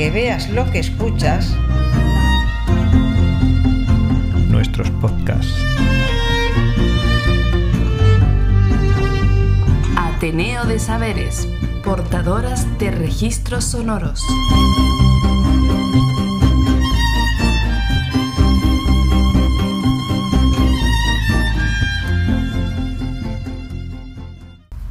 [0.00, 1.54] que veas lo que escuchas,
[4.48, 5.52] nuestros podcasts.
[9.94, 11.46] Ateneo de Saberes,
[11.84, 14.24] portadoras de registros sonoros.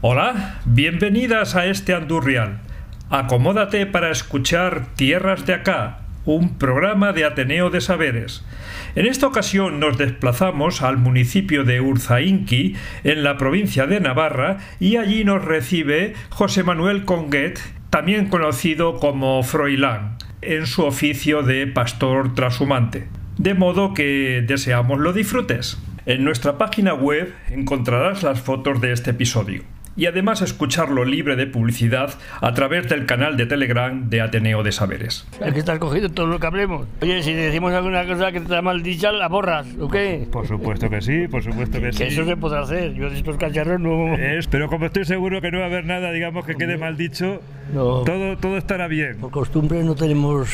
[0.01, 2.68] Hola, bienvenidas a este Andurrial.
[3.11, 8.45] Acomódate para escuchar Tierras de Acá, un programa de Ateneo de Saberes.
[8.93, 14.97] En esta ocasión nos desplazamos al municipio de Urzainqui, en la provincia de Navarra, y
[14.97, 17.59] allí nos recibe José Manuel Conguet,
[17.89, 23.07] también conocido como Froilán, en su oficio de pastor trashumante.
[23.39, 25.81] De modo que deseamos lo disfrutes.
[26.05, 29.63] En nuestra página web encontrarás las fotos de este episodio
[29.99, 34.71] y además escucharlo libre de publicidad a través del canal de Telegram de Ateneo de
[34.71, 35.27] Saberes.
[35.45, 36.87] Es que estás cogido todo lo que hablemos.
[37.01, 40.25] Oye, si decimos alguna cosa que da mal dicha, la borras, ¿o qué?
[40.31, 41.97] Por supuesto que sí, por supuesto que sí.
[41.97, 42.93] Que eso se podrá hacer.
[42.93, 44.15] Yo de estos cacharros no...
[44.15, 46.95] Es, pero como estoy seguro que no va a haber nada, digamos, que quede mal
[46.95, 47.41] dicho,
[47.73, 48.03] No.
[48.03, 49.17] todo, todo estará bien.
[49.17, 50.49] Por costumbre no tenemos...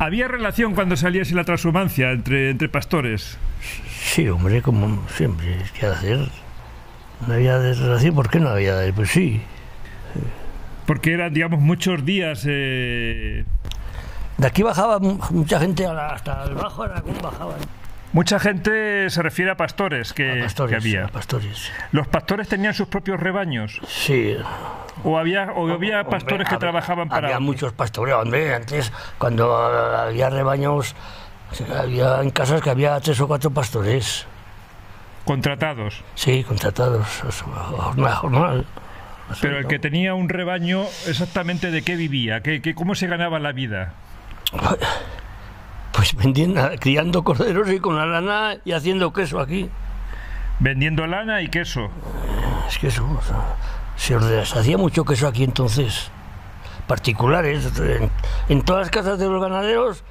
[0.00, 3.38] ¿Había relación cuando salías en la transhumancia entre, entre pastores?
[3.88, 5.56] Sí, hombre, como siempre.
[5.78, 6.18] ¿Qué hacer?
[7.26, 8.76] No había de relación, ¿por qué no había?
[8.76, 9.42] de- Pues sí.
[10.86, 12.44] Porque eran, digamos, muchos días...
[12.48, 13.44] eh,
[14.38, 17.56] De aquí bajaba mu- mucha gente hasta el bajo Aragón bajaban.
[18.12, 21.04] Mucha gente se refiere a pastores que, A pastores, que había.
[21.06, 21.70] a pastores.
[21.92, 23.80] ¿Los pastores tenían sus propios rebaños?
[23.86, 24.36] Sí.
[25.04, 27.46] ¿O había, o había Hombre, pastores que había- trabajaban para Había otros?
[27.46, 28.54] muchos pastores, hombre.
[28.54, 30.94] Antes, cuando había rebaños,
[31.78, 34.26] había en casas que había tres o cuatro pastores.
[35.24, 36.02] Contratados?
[36.14, 37.06] Sí, contratados.
[37.42, 38.66] Jornada, jornal.
[39.40, 42.42] Pero el que tenía un rebaño, ¿exactamente de qué vivía?
[42.42, 43.94] ¿Qué, qué- cómo se ganaba la vida?
[45.92, 49.68] Pues vendiendo, criando corderos y con la lana y haciendo queso aquí.
[50.58, 51.90] Vendiendo lana y queso.
[52.66, 53.56] Es que eso, o sea,
[53.96, 56.10] se, hacía mucho queso aquí entonces.
[56.86, 57.78] Particulares.
[57.78, 58.10] En,
[58.48, 60.02] en todas las casas de los ganaderos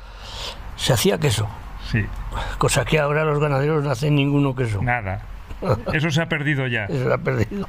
[0.76, 1.50] se hacía queso.
[1.92, 2.06] Sí,
[2.58, 4.82] Cosa que ahora los ganaderos no hacen ninguno queso.
[4.82, 5.22] nada.
[5.94, 6.86] Eso se ha perdido ya.
[6.86, 7.68] Eso lo ha perdido.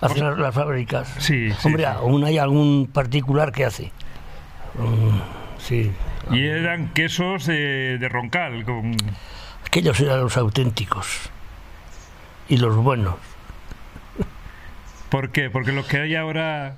[0.00, 1.08] Hacen las, las fábricas.
[1.18, 1.88] Sí, Hombre, sí.
[1.88, 3.92] aún hay algún particular que hace.
[4.78, 5.90] Mm, sí.
[6.30, 8.64] Y eran quesos de, de roncal.
[8.64, 8.96] Con...
[9.66, 11.30] Aquellos eran los auténticos.
[12.48, 13.14] Y los buenos.
[15.08, 15.50] ¿Por qué?
[15.50, 16.76] Porque los que hay ahora...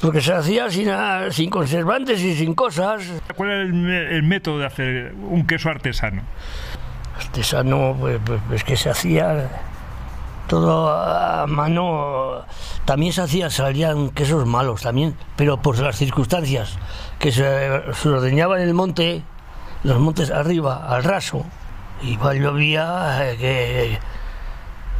[0.00, 3.02] Porque se hacía sin, ah, sin conservantes y sin cosas.
[3.34, 6.22] ¿Cuál era el, el método de hacer un queso artesano?
[7.16, 9.48] Artesano, pues, pues, pues que se hacía
[10.48, 12.44] todo a mano.
[12.84, 16.78] También se hacía, salían quesos malos también, pero por las circunstancias.
[17.18, 19.22] Que se, se ordeñaba en el monte,
[19.84, 21.44] los montes arriba, al raso.
[22.02, 23.98] Y va, llovía, eh, que,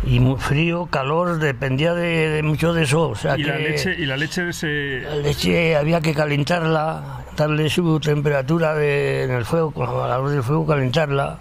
[0.07, 3.09] y muy frío, calor, dependía de, de mucho de eso.
[3.11, 5.01] O sea Y la que leche, y la leche se...
[5.01, 10.19] la leche había que calentarla, darle su temperatura de- en el fuego, con a la
[10.19, 11.39] luz del fuego calentarla.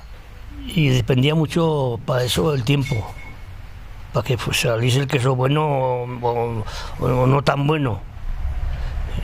[0.68, 2.95] Y dependía mucho para eso el tiempo.
[4.12, 6.63] Para que pues, saliese el queso bueno o, o-
[7.06, 8.01] o no tan bueno.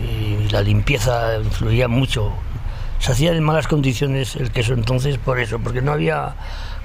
[0.01, 2.31] Y la limpieza influía mucho.
[2.99, 6.35] Se hacía en malas condiciones el queso entonces por eso, porque no había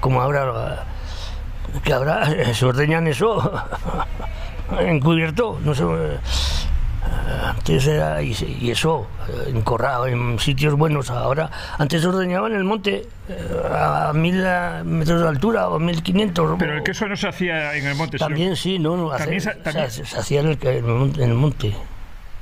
[0.01, 0.85] como ahora
[1.83, 3.63] que ahora se ordeñan eso
[4.79, 6.17] encubierto, no sé, eh,
[7.45, 12.57] antes era y, y eso eh, encorrado en sitios buenos ahora antes se ordeñaban en
[12.59, 17.07] el monte eh, a mil eh, metros de altura o mil quinientos Pero el queso
[17.07, 18.17] no se hacía en el monte.
[18.17, 21.75] sino- también sí no, no También también- se, se hacía en el, en el monte-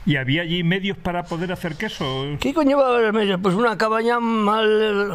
[0.06, 2.06] ¿Y había allí medios para poder hacer queso?
[2.40, 3.40] ¿Qué coño va a haber?
[3.40, 5.12] Pues una cabaña mal,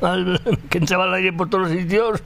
[0.00, 2.20] mal que entraba el aire por todos los sitios.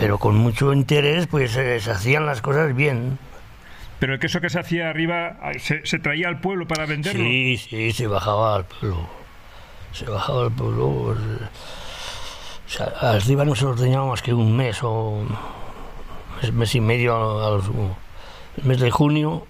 [0.00, 3.18] Pero con mucho interés, pues eh, se hacían las cosas bien.
[3.98, 7.22] Pero el queso que se hacía arriba se, se traía al pueblo para venderlo.
[7.22, 9.06] Sí, sí, se bajaba al pueblo.
[9.92, 11.12] Se bajaba al pueblo.
[11.14, 11.44] eh,
[12.66, 15.22] O sea, arriba no se ordeñaba más que un mes o
[16.40, 17.66] mes, mes y medio a, a los-
[18.56, 19.46] el mes de junio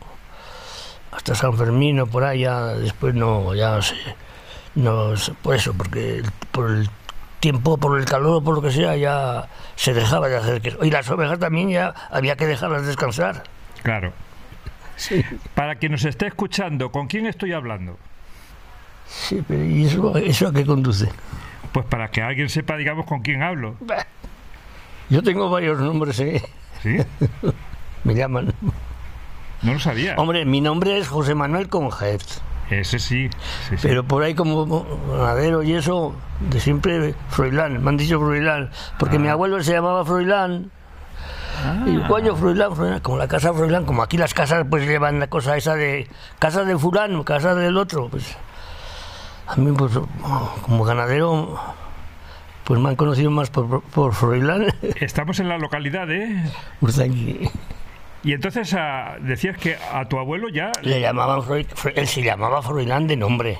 [1.12, 3.94] hasta San Fermín o por ahí ya después no ya se
[4.76, 6.88] no se- por eso porque por el
[7.41, 9.49] tiempo por el calor o por lo que sea ya
[9.81, 13.44] se dejaba de hacer queso y las ovejas también ya había que dejarlas descansar
[13.82, 14.12] Claro.
[15.55, 17.97] Para quien nos esté escuchando, ¿con quién estoy hablando?
[19.06, 21.09] sí pero y eso eso a qué conduce
[21.73, 23.77] Pues para que alguien sepa, digamos, con quién hablo.
[25.09, 26.43] Yo tengo varios nombres, ¿eh?
[26.83, 26.99] ¿Sí?
[28.05, 28.53] Me llaman.
[29.62, 30.15] No lo sabía.
[30.17, 32.23] Hombre, mi nombre es José Manuel Conjet.
[32.71, 33.29] Ese sí,
[33.69, 33.83] sí, sí.
[33.83, 39.19] Pero por ahí como ganadero y eso, de siempre Froilán, me han dicho Froilán, porque
[39.19, 39.33] mi Ah.
[39.33, 40.71] abuelo se llamaba Froilán.
[41.65, 41.85] Ah.
[41.87, 45.27] Y coño, Froilán, Froilán, como la casa Froilán, como aquí las casas pues llevan la
[45.27, 46.09] cosa esa de
[46.39, 48.37] casa de fulano, casa del otro, pues
[49.47, 49.93] a mí pues
[50.63, 51.59] como ganadero
[52.65, 54.67] pues me han conocido más por, por Froilán
[55.01, 56.51] Estamos en la localidad, ¿eh?
[56.81, 57.51] Urzaingui.
[58.23, 60.73] Y entonces ah, decías que a tu abuelo ya...
[60.83, 63.59] Le llamaban Fro- él se llamaba Froilán de nombre.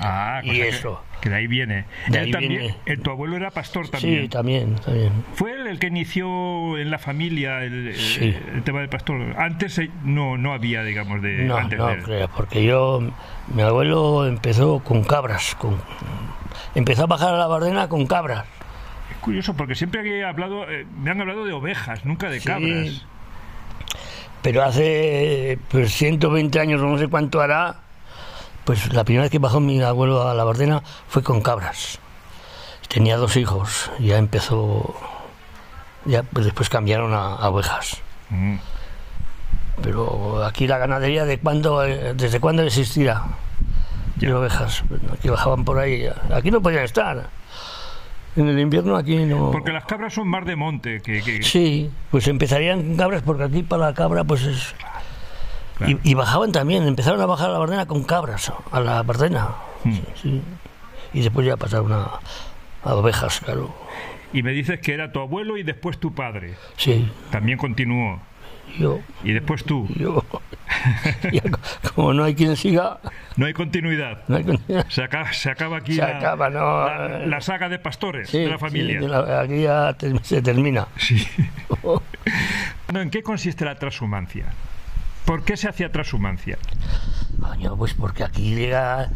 [0.00, 1.02] Ah, Y que- eso.
[1.20, 1.86] Que, de ahí viene.
[2.08, 2.76] De Él ahí también, viene.
[2.84, 4.22] eh, tu abuelo era pastor también.
[4.24, 5.10] Sí, también, también.
[5.34, 8.36] ¿Fue él el que inició en la familia el, el- Sí.
[8.54, 9.34] el tema del pastor?
[9.38, 11.38] Antes eh, no, no había, digamos, de...
[11.44, 13.00] No, antes no de- creo, porque yo,
[13.48, 15.80] mi abuelo empezó con cabras, con,
[16.74, 18.44] empezó a bajar a la Bardena con cabras.
[19.10, 22.40] Es curioso porque siempre que he hablado, eh, me han hablado de ovejas, nunca de
[22.40, 22.46] Sí.
[22.46, 23.06] cabras.
[24.42, 27.80] Pero hace pues, 120 años, no sé cuánto hará,
[28.64, 31.98] pues la primera vez que bajó mi abuelo a la Bardena fue con cabras.
[32.88, 34.94] Tenía dos hijos, ya empezó,
[36.04, 37.98] ya pues después cambiaron a, a ovejas.
[38.30, 38.56] Mm.
[39.82, 43.24] Pero aquí la ganadería, de cuándo, eh, ¿desde cuándo existirá?
[44.16, 47.28] De ovejas, aquí bajaban por ahí, aquí no podían estar.
[48.36, 49.50] En el invierno aquí no...
[49.50, 51.22] Porque las cabras son más de monte que...
[51.22, 54.74] que- Sí, pues empezarían con cabras porque aquí para la cabra pues es...
[55.78, 55.98] Claro.
[56.04, 59.48] Y, y bajaban también, empezaron a bajar a la Bardena con cabras, a la Bardena.
[59.84, 59.98] Hmm.
[60.22, 60.42] Sí.
[61.12, 62.10] Y después ya pasaron a,
[62.82, 63.74] a ovejas, claro.
[64.32, 66.54] Y me dices que era tu abuelo y después tu padre.
[66.76, 68.20] Sí, También continuó.
[68.78, 69.86] Yo, Y después tú.
[69.96, 70.24] yo...
[71.32, 71.42] ya
[71.94, 72.98] como no hay quien siga,
[73.36, 74.22] No hay continuidad.
[74.28, 74.60] no hay quien
[74.90, 76.86] Se acaba, se acaba aquí Se la, acaba, ¿no?
[76.86, 79.00] la, la saga de pastores Sí, de la sí, familia.
[79.00, 80.86] de la- aquí ya se termina.
[80.96, 81.26] Sí.
[82.92, 84.46] No, ¿En qué consiste la transhumancia?
[85.24, 86.56] ¿Por qué se hacía transhumancia?
[87.40, 89.08] Coño, pues porque aquí llega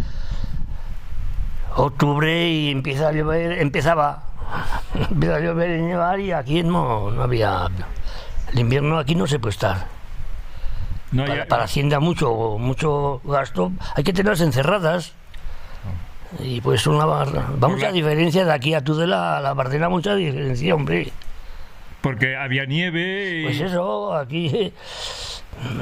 [1.76, 4.24] octubre y empieza a llover, empezaba,
[5.10, 7.68] empieza a llover y nevar y aquí no, no había,
[8.52, 9.86] el invierno aquí no se puede estar.
[11.12, 15.12] No Para, para Hacienda mucho, mucho gasto, hay que tenerlas encerradas.
[16.38, 17.24] Y pues una, va
[17.68, 21.10] mucha la- diferencia de aquí a Tudela, a la Bardena, mucha diferencia, hombre.
[22.00, 23.44] Porque había nieve y...
[23.44, 24.72] Pues eso, aquí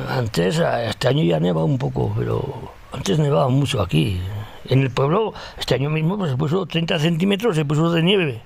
[0.08, 4.20] antes, este año ya neva un poco, pero antes nevaba mucho aquí.
[4.64, 8.40] En el pueblo, este año mismo, pues se puso 30 centímetros, se puso de nieve.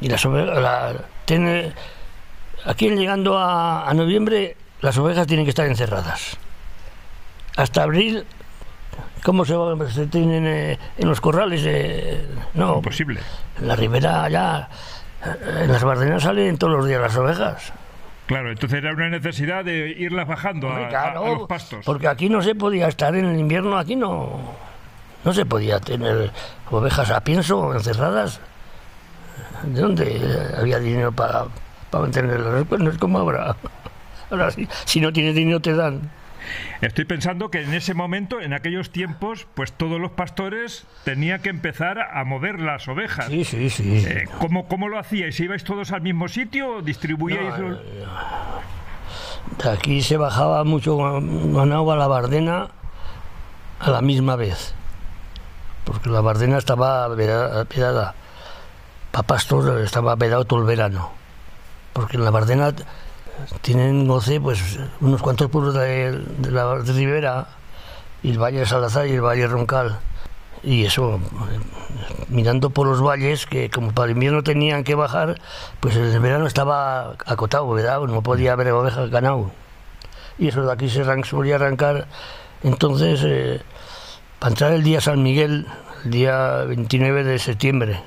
[0.00, 0.94] Y ovejas, la-
[1.24, 1.72] tiene-
[2.64, 6.36] aquí llegando a, a noviembre, las ovejas tienen que estar encerradas.
[7.56, 8.24] Hasta abril,
[9.24, 11.62] ¿cómo se, va- se tienen eh, en los corrales?
[11.66, 13.20] eh, no, Imposible.
[13.58, 14.68] en la ribera ya,
[15.24, 17.72] eh, en las bardenas salen todos los días las ovejas.
[18.26, 21.84] Claro, entonces era una necesidad de irlas bajando a, Hombre, a- claro, a los pastos.
[21.84, 24.40] Porque aquí no se podía estar en el invierno, aquí no,
[25.24, 26.30] no se podía tener
[26.70, 28.40] ovejas a pienso encerradas.
[29.64, 31.46] ¿De dónde había dinero para,
[31.90, 32.64] para mantenerlas?
[32.68, 33.56] Pues no es como ahora.
[34.30, 36.10] Ahora sí, si no tienes dinero te dan.
[36.80, 41.50] Estoy pensando que en ese momento, en aquellos tiempos, pues todos los pastores tenían que
[41.50, 43.26] empezar a mover las ovejas.
[43.26, 43.98] Sí, sí, sí.
[44.06, 45.38] Eh, ¿cómo, ¿Cómo lo hacíais?
[45.38, 47.58] ¿Ibais todos al mismo sitio o distribuíais?
[47.58, 47.78] No, los-
[49.62, 52.68] De aquí se bajaba mucho ganado a la Bardena
[53.80, 54.74] a la misma vez.
[55.84, 58.14] Porque la Bardena estaba veda- vedada.
[59.12, 61.12] Para pastor estaba vedado todo el verano.
[61.92, 62.72] Porque en la Bardena
[63.62, 67.48] tienen goce pues unos cuantos pueblos de, la de Ribera
[68.22, 69.98] el Valle de Salazar y el Valle Roncal.
[70.62, 75.40] Y eso, eh, mirando por los valles, que como para el invierno tenían que bajar,
[75.80, 78.00] pues el verano estaba acotado, ¿verdad?
[78.00, 79.50] No podía haber ovejas ganado.
[80.38, 82.08] Y eso de aquí se solía arrancar.
[82.62, 83.62] Entonces, eh,
[84.38, 85.66] para entrar el día San Miguel,
[86.04, 88.02] el día 29 de septiembre,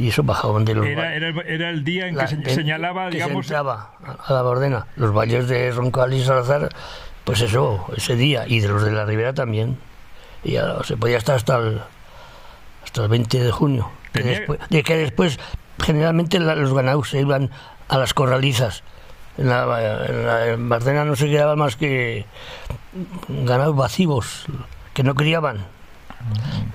[0.00, 2.34] y eso bajaban de los Era, era, el- era el día en La- que se
[2.36, 3.92] en- señalaba, que digamos, se entraba
[4.26, 4.86] a la Bordena.
[4.96, 6.68] Los valles de Roncal y Salazar,
[7.24, 9.78] pues eso, ese día, y de los de la Ribera también.
[10.42, 11.80] Y ya se podía estar hasta el,
[12.82, 13.90] hasta el 20 de junio.
[14.12, 15.38] Que Tenía- después, de que después,
[15.82, 17.50] generalmente la- los ganados se iban
[17.88, 18.82] a las corralizas.
[19.38, 22.24] En la, en la- en Bardena no se quedaban más que
[23.28, 24.46] ganados vacíos,
[24.94, 25.58] que no criaban.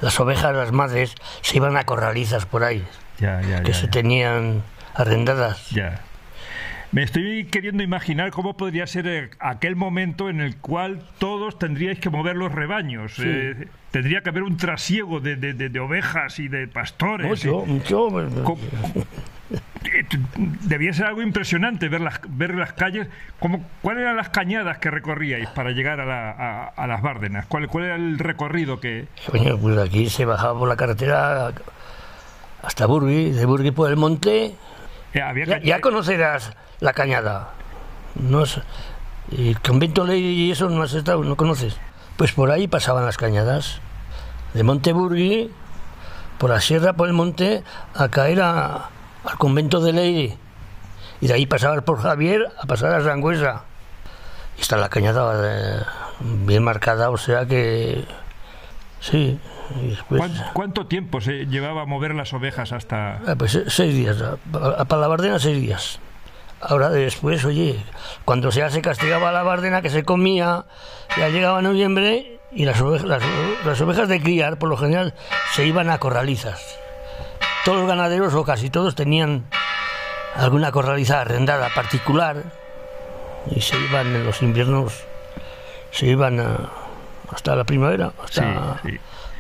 [0.02, 2.84] Las ovejas, las madres, se iban a corralizas por ahí,
[3.20, 4.62] ya, ya, que se tenían
[4.94, 5.70] arrendadas.
[5.72, 6.02] Ya.
[6.92, 12.00] Me estoy queriendo imaginar cómo podría ser eh, aquel momento en el cual todos tendríais
[12.00, 13.20] que mover los rebaños.
[13.20, 17.28] Eh, tendría que haber un trasiego de, de- de- de ovejas y de pastores.
[17.28, 18.08] Mucho, mucho.
[18.10, 18.62] pues, ¿Cómo,
[20.62, 23.08] debía ser algo impresionante ver las, ver las calles.
[23.40, 27.46] ¿Cómo, ¿Cuáles eran las cañadas que recorríais para llegar a, la, a, las Bárdenas?
[27.48, 29.08] ¿Cuál, ¿Cuál, era el recorrido que...?
[29.30, 31.52] Coño, pues aquí se bajaba por la carretera
[32.66, 34.56] hasta Burgui, de Burgui por el monte.
[35.14, 37.52] Eh, ya, conocerás la cañada.
[38.16, 38.60] No es,
[39.32, 41.78] el convento ley y eso no has estado, no conoces.
[42.18, 43.80] Pues por ahí pasaban las cañadas.
[44.54, 45.52] De Monteburgui,
[46.38, 48.90] por la sierra, por el monte, a caer a,
[49.26, 50.38] al convento de ley
[51.22, 53.64] y de ahí pasabas por Javier a pasar a Sangüesa.
[54.58, 55.82] Y está la cañada eh,
[56.20, 58.06] bien marcada, o sea que
[59.00, 59.40] sí.
[60.54, 63.22] ¿Cuánto tiempo se llevaba a mover las ovejas hasta...?
[63.28, 64.18] Ah, pues seis días,
[64.52, 66.00] para la Bardena seis días.
[66.62, 67.84] Ahora después, oye,
[68.24, 70.66] cuando ya se castigaba la Bardena que se comía,
[71.18, 73.24] ya llegaba noviembre y las ovejas, las,
[73.66, 75.14] las ovejas de criar, por lo general,
[75.54, 76.80] se iban a corralizas
[77.66, 79.44] todos los ganaderos o casi todos tenían
[80.36, 82.44] alguna corraliza arrendada particular
[83.50, 85.04] y se iban en los inviernos,
[85.90, 86.40] se iban
[87.32, 88.82] hasta la primavera, hasta,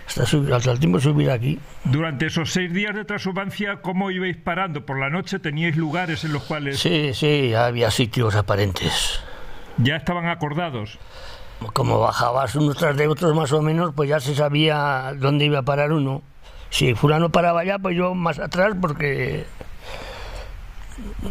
[0.07, 1.59] hasta, el tiempo de subir aquí.
[1.83, 4.85] Durante esos seis días de transubancia, ¿cómo ibais parando?
[4.85, 6.79] ¿Por la noche teníais lugares en los cuales...?
[6.79, 9.19] Sí, sí, había sitios aparentes.
[9.77, 10.99] ¿Ya estaban acordados?
[11.73, 15.59] Como bajabas unos tras de otros más o menos, pues ya se sabía dónde iba
[15.59, 16.21] a parar uno
[16.75, 19.45] si fulano paraba allá, pues yo más atrás porque...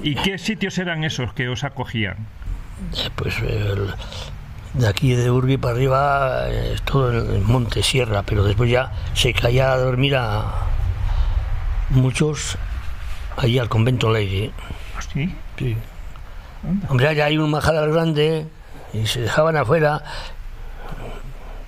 [0.02, 2.16] ¿Y qué sitios eran esos que os acogían?
[2.96, 3.36] Eh, pues
[4.74, 9.32] de aquí de Urbi para arriba es todo el monte, sierra, pero después ya se
[9.32, 10.66] caía a dormir a
[11.90, 12.58] muchos
[13.36, 14.52] allí al convento Lady.
[14.96, 15.34] ¿Ah, ¿Sí?
[15.58, 15.76] Sí.
[16.88, 18.48] Hombre, allá hay un majadal grande
[18.92, 20.02] y se dejaban afuera.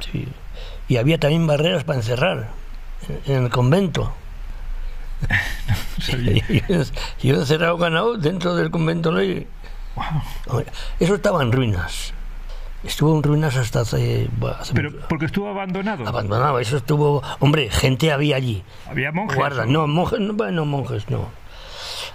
[0.00, 0.28] Sí.
[0.88, 2.48] Y había también barreras para encerrar
[3.26, 4.12] en el convento.
[7.22, 12.12] yo he encerrado ganado dentro del convento Eso estaba en ruinas.
[12.86, 14.30] Estuvo en ruinas hasta hace,
[14.72, 16.06] Pero porque estuvo abandonado.
[16.06, 17.22] Abandonado, eso estuvo.
[17.40, 18.62] Hombre, gente había allí.
[18.88, 19.36] ¿Había monjes?
[19.36, 21.28] Guarda, no, monjes, no, bueno, monjes, no.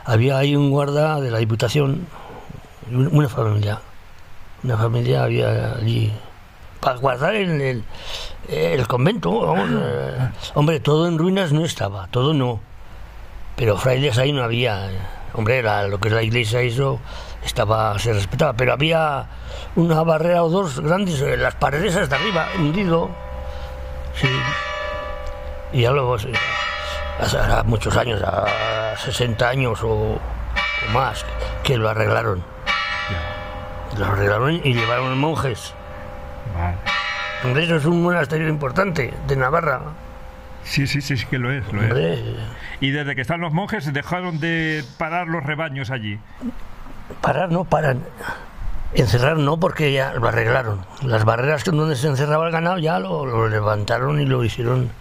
[0.05, 2.07] Había ahí un guarda de la Diputación,
[2.89, 3.81] una familia.
[4.63, 6.13] Una familia había allí
[6.79, 7.83] para guardar el, el,
[8.47, 9.53] el convento.
[9.57, 10.29] Eh.
[10.53, 12.61] hombre, todo en ruinas no estaba, todo no.
[13.57, 14.89] Pero frailes ahí no había.
[15.33, 16.99] Hombre, lo que es la iglesia, eso
[17.43, 18.53] estaba, se respetaba.
[18.53, 19.25] Pero había
[19.75, 23.09] una barrera o dos grandes, eh, las paredes hasta arriba, hundido.
[24.15, 24.29] Sí.
[25.73, 30.19] Y ya luego, hace muchos años, a 60 años o,
[30.93, 31.25] más,
[31.63, 32.43] que lo arreglaron.
[33.97, 35.73] Lo arreglaron y llevaron monjes
[37.57, 39.81] eso es un monasterio importante de Navarra.
[40.63, 41.71] Sí, sí, sí, sí que lo es.
[41.73, 42.19] Lo es.
[42.79, 46.19] Y desde que están los monjes dejaron de parar los rebaños allí.
[47.21, 48.03] Parar no, paran.
[48.93, 50.85] Encerrar no, porque ya lo arreglaron.
[51.03, 54.91] Las barreras donde se encerraba el ganado ya lo, levantaron y lo hicieron.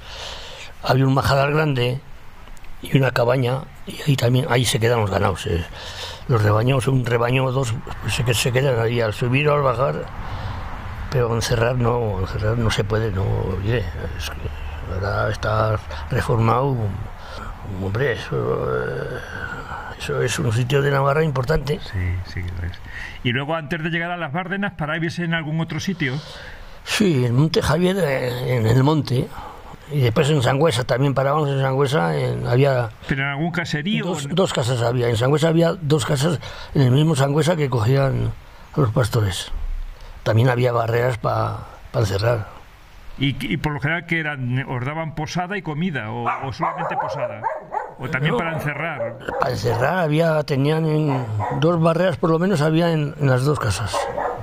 [0.83, 2.01] Había un majadal grande
[2.83, 5.47] y una cabaña y ahí también ahí se quedan los ganados.
[5.47, 5.65] Eh.
[6.29, 9.63] Los rebaños, un rebaño o dos, pues se, se quedan ahí al subir o al
[9.63, 10.07] bajar
[11.11, 13.25] pero encerrar no, encerrar no se puede, no,
[13.59, 13.85] oye,
[14.17, 15.79] es que ahora está
[16.11, 16.77] reformado,
[17.83, 19.19] hombre, eso, eh,
[20.01, 21.79] eso es un sitio de Navarra importante.
[21.81, 22.79] Sí, sí que lo es.
[23.23, 26.15] Y luego antes de llegar a las Bárdenas, ¿paráis en algún otro sitio?
[26.85, 29.29] Sí, en Monte Javier, eh, en el monte.
[29.93, 32.13] Y después en Sangüesa, también parábamos en Sangüesa,
[32.49, 32.91] había...
[33.09, 34.05] ¿Pero en algún caserío?
[34.05, 36.39] Dos, dos casas había, en Sangüesa había dos casas
[36.75, 38.33] en el mismo Sangüesa que cogían
[38.75, 39.53] a los pastores
[40.23, 41.59] también había barreras para
[41.95, 42.47] encerrar.
[43.19, 47.43] ¿Y, por lo general que eran, os daban posada y comida o, solamente posada?
[48.01, 49.19] ¿O también para encerrar?
[49.39, 51.27] Para encerrar había, tenían en
[51.61, 53.95] dos barreras por lo menos había en, las dos casas.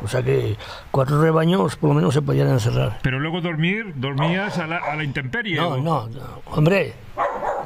[0.04, 0.56] O sea que
[0.92, 3.00] cuatro rebaños por lo menos se podían encerrar.
[3.02, 5.56] Pero luego dormir, dormías a la, a la intemperie.
[5.56, 6.08] No, no,
[6.52, 6.94] hombre,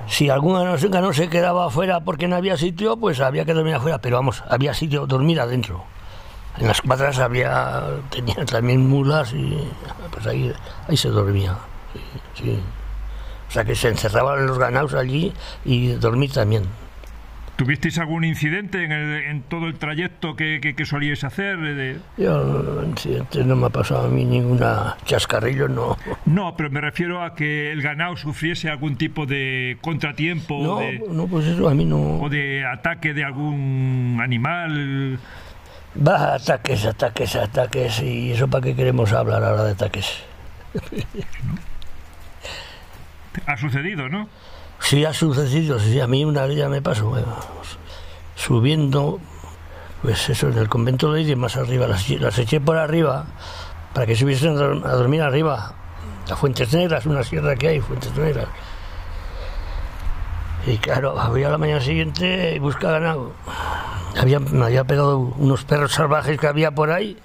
[0.07, 4.00] si alguna no se quedaba afuera porque no había sitio, pues había que dormir afuera,
[4.00, 5.83] pero vamos, había sitio dormir adentro.
[6.57, 9.57] En las cuadras había, tenía también mulas y
[10.12, 10.53] pues ahí,
[10.88, 11.55] ahí se dormía.
[12.33, 12.60] Sí,
[13.51, 15.34] O sea que se encerraban los ganados allí
[15.65, 16.63] y dormir también.
[17.58, 21.60] ¿Tuvisteis algún incidente en, en todo el trayecto que, que, solíais hacer?
[21.60, 21.98] De...
[22.17, 25.98] Yo, incidente no me ha pasado a mí ninguna chascarrillo, no.
[26.25, 30.58] No, pero me refiero a que el ganado sufriese algún tipo de contratiempo.
[30.63, 30.79] No,
[31.13, 32.22] no pues eso a mí no.
[32.22, 35.20] O de ataque de algún animal.
[36.08, 38.01] Va, ataques, ataques, ataques.
[38.01, 40.24] ¿Y eso para qué queremos hablar ahora de ataques?
[43.45, 44.27] Ha sucedido, ¿no?
[44.79, 45.79] Sí, ha sucedido.
[45.79, 47.13] Sí, a mí una ya me pasó.
[48.35, 49.19] subiendo,
[50.01, 52.09] pues eso, en el convento de Iris, más arriba, las,
[52.39, 53.25] eché por arriba
[53.93, 55.75] para que subiesen a dormir arriba.
[56.29, 58.47] A Fuentes Negras, una sierra que hay, Fuentes Negras.
[60.65, 63.33] Y claro, había la mañana siguiente y busca ganado.
[64.19, 67.17] Había, me había pegado unos perros salvajes que había por ahí.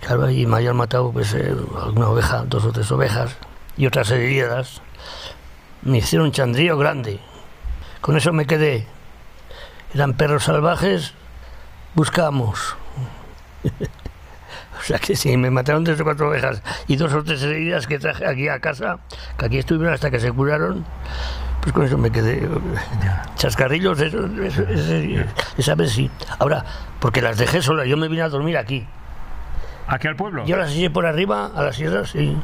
[0.00, 3.36] Claro, y me habían matado pues, eh, alguna oveja, dos o tres ovejas
[3.76, 4.82] y otras heridas.
[5.82, 7.20] Me hicieron un chandrío grande.
[8.00, 8.86] Con eso me quedé.
[9.94, 11.14] Eran perros salvajes,
[11.94, 12.76] buscamos.
[14.78, 17.86] o sea que sí, me mataron tres o cuatro ovejas y dos o tres heridas
[17.86, 18.98] que traje aquí a casa,
[19.38, 20.84] que aquí estuvieron hasta que se curaron.
[21.62, 22.46] Pues con eso me quedé.
[23.36, 24.64] Chascarrillos, eso, eso-
[25.56, 26.10] esa vez sí.
[26.38, 26.64] Ahora,
[27.00, 28.86] porque las dejé solas, yo me vine a dormir aquí.
[29.86, 30.44] ¿Aquí al pueblo?
[30.46, 32.36] Yo las eché por arriba a las sierras sí,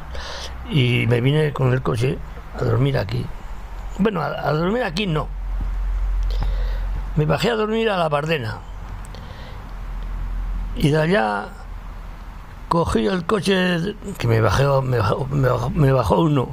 [0.70, 2.18] y me vine con el coche
[2.58, 3.24] a dormir aquí.
[3.98, 5.28] Bueno, a, dormir aquí no.
[7.16, 8.58] Me bajé a dormir a la Bardena.
[10.76, 11.48] Y de allá
[12.68, 16.48] cogí el coche que me bajó, me bajó, me bajó, me bajó uno.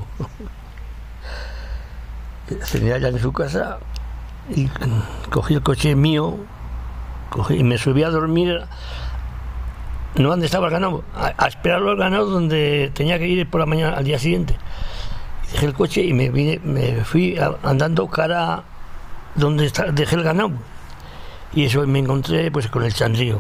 [2.71, 3.77] Tenía ya en su casa
[4.49, 4.69] y
[5.29, 6.37] cogí el coche mío
[7.29, 8.61] cogí, y me subí a dormir
[10.15, 13.59] no donde estaba el ganado, a, a esperarlo al ganado donde tenía que ir por
[13.59, 14.55] la mañana al día siguiente.
[15.51, 18.63] Dejé el coche y me vine, me fui a- andando cara
[19.35, 20.51] donde está, dejé el ganado.
[21.53, 23.39] Y eso me encontré pues con el chandrío.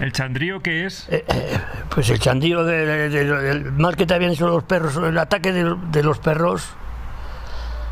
[0.00, 1.06] ¿El chandrío qué es?
[1.10, 1.58] Eh, eh,
[1.94, 5.16] pues el chandrío de- de- de- del mal que te habían hecho los perros, el
[5.18, 6.70] ataque de, los perros.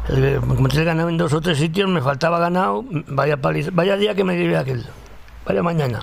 [0.09, 3.71] El- Me encontré el ganado en dos o tres sitios, me faltaba ganado, vaya paliza,
[3.73, 4.85] vaya día que me llevé aquel,
[5.47, 6.00] vaya mañana,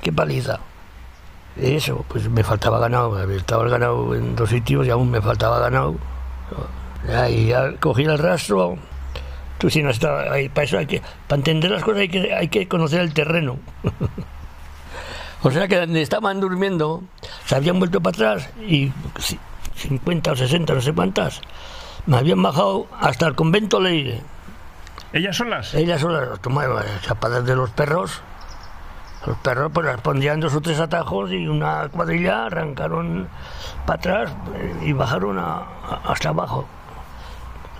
[0.00, 0.60] qué paliza.
[1.56, 5.58] Eso, pues me faltaba ganado, estaba el ganado en dos sitios y aún me faltaba
[5.58, 5.96] ganado.
[7.30, 8.76] Y ya cogí el rastro,
[9.58, 12.34] tú si no estás ahí, para eso hay que, para entender las cosas hay que,
[12.34, 13.58] hay que conocer el terreno.
[15.44, 17.02] O sea que donde estaban durmiendo,
[17.46, 19.40] se habían vuelto para atrás y ci-
[19.74, 21.40] 50 o 60, no sé cuántas,
[22.06, 24.20] me habían bajado hasta el convento Leire.
[25.12, 25.74] ¿Ellas solas?
[25.74, 28.22] Ellas solas tomaron las chapadas de los perros.
[29.26, 33.28] Los perros pues las pondrían dos o tres atajos y una cuadrilla arrancaron
[33.86, 36.66] para atrás eh, y bajaron a- a- hasta abajo.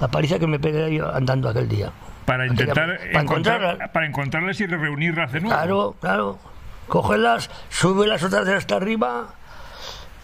[0.01, 1.91] La paliza que me pegué yo andando aquel día.
[2.27, 3.23] Para intentar Para encontrar,
[3.61, 3.91] encontrarlas.
[3.91, 5.57] para encontrarlas y reunirlas de nuevo.
[5.57, 6.39] Claro, claro.
[6.87, 9.27] Cógelas, súbelas otras de hasta arriba,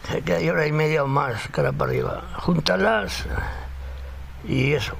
[0.08, 2.22] que que hay hora y media o más, cara para arriba.
[2.36, 3.26] Júntalas
[4.46, 4.94] y eso.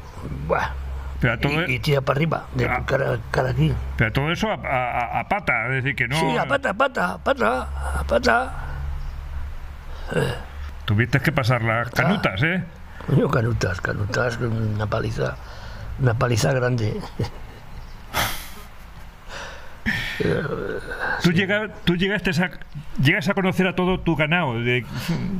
[0.48, 0.70] Buah.
[1.20, 2.82] Pero, a todo, Y, y tira para arriba, de Ah.
[2.86, 3.72] cara, cara aquí.
[3.96, 6.18] pero todo eso a, a- a pata, es decir, que no...
[6.18, 7.68] Sí, a pata, a pata, a pata,
[8.00, 8.52] a pata.
[10.84, 11.66] Tuviste que pasar Ah.
[11.84, 12.64] las canutas, ¿eh?
[13.06, 15.36] Coño, canutas, canutas, una paliza,
[16.00, 17.00] una paliza grande.
[21.22, 22.50] Tú, llega- tú llegaste a,
[23.00, 24.54] llegas a conocer a todo tu ganado.
[24.54, 24.84] De,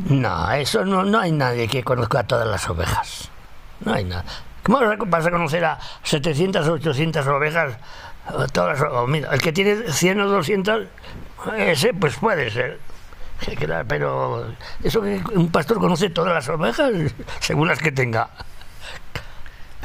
[0.09, 3.31] No, eso no, no hay nadie que conozca a todas las ovejas.
[3.85, 4.25] No hay nada.
[4.69, 7.79] ¿Cómo vas a conocer a 700 o 800 ovejas?
[8.27, 10.87] A Todas, o mira, el que tiene 100 o 200,
[11.57, 12.79] ese pues puede ser.
[13.89, 14.45] Pero
[14.83, 16.93] eso que un pastor conoce todas las ovejas,
[17.41, 18.29] según las que tenga.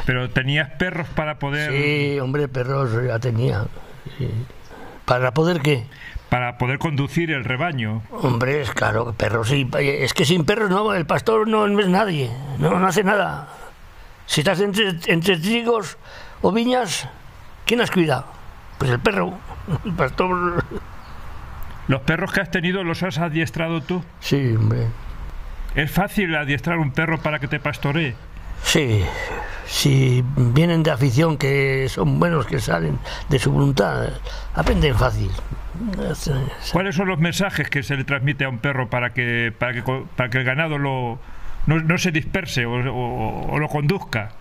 [0.06, 3.66] pero tenías perros para poder Sí, hombre, perros ya tenía.
[4.18, 4.30] sí.
[5.06, 5.86] ¿Para poder qué?
[6.30, 8.02] para poder conducir el rebaño.
[8.10, 9.70] Hombre, es claro, perros sí.
[9.78, 13.48] Es que sin perros no, el pastor no es nadie, no, no hace nada.
[14.26, 15.98] Si estás entre, entre trigos
[16.42, 17.08] o viñas,
[17.66, 18.26] ¿quién las cuida?
[18.78, 19.34] Pues el perro,
[19.86, 20.64] el pastor.
[21.88, 24.04] Los perros que has tenido los has adiestrado tú.
[24.20, 24.88] Sí, hombre.
[25.76, 28.16] Es fácil adiestrar un perro para que te pastoree.
[28.64, 29.04] Sí,
[29.66, 34.10] si vienen de afición, que son buenos, que salen de su voluntad,
[34.54, 35.32] aprenden fácil.
[36.72, 40.06] ¿Cuáles son los mensajes que se le transmite a un perro para que para que,
[40.16, 41.20] para que el ganado lo
[41.68, 44.32] no, no se disperse o, o- o lo conduzca?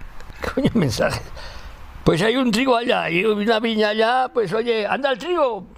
[0.54, 1.20] Coño, mensaje.
[2.04, 5.68] Pues hay un trigo allá y una viña allá, pues oye, anda el trigo.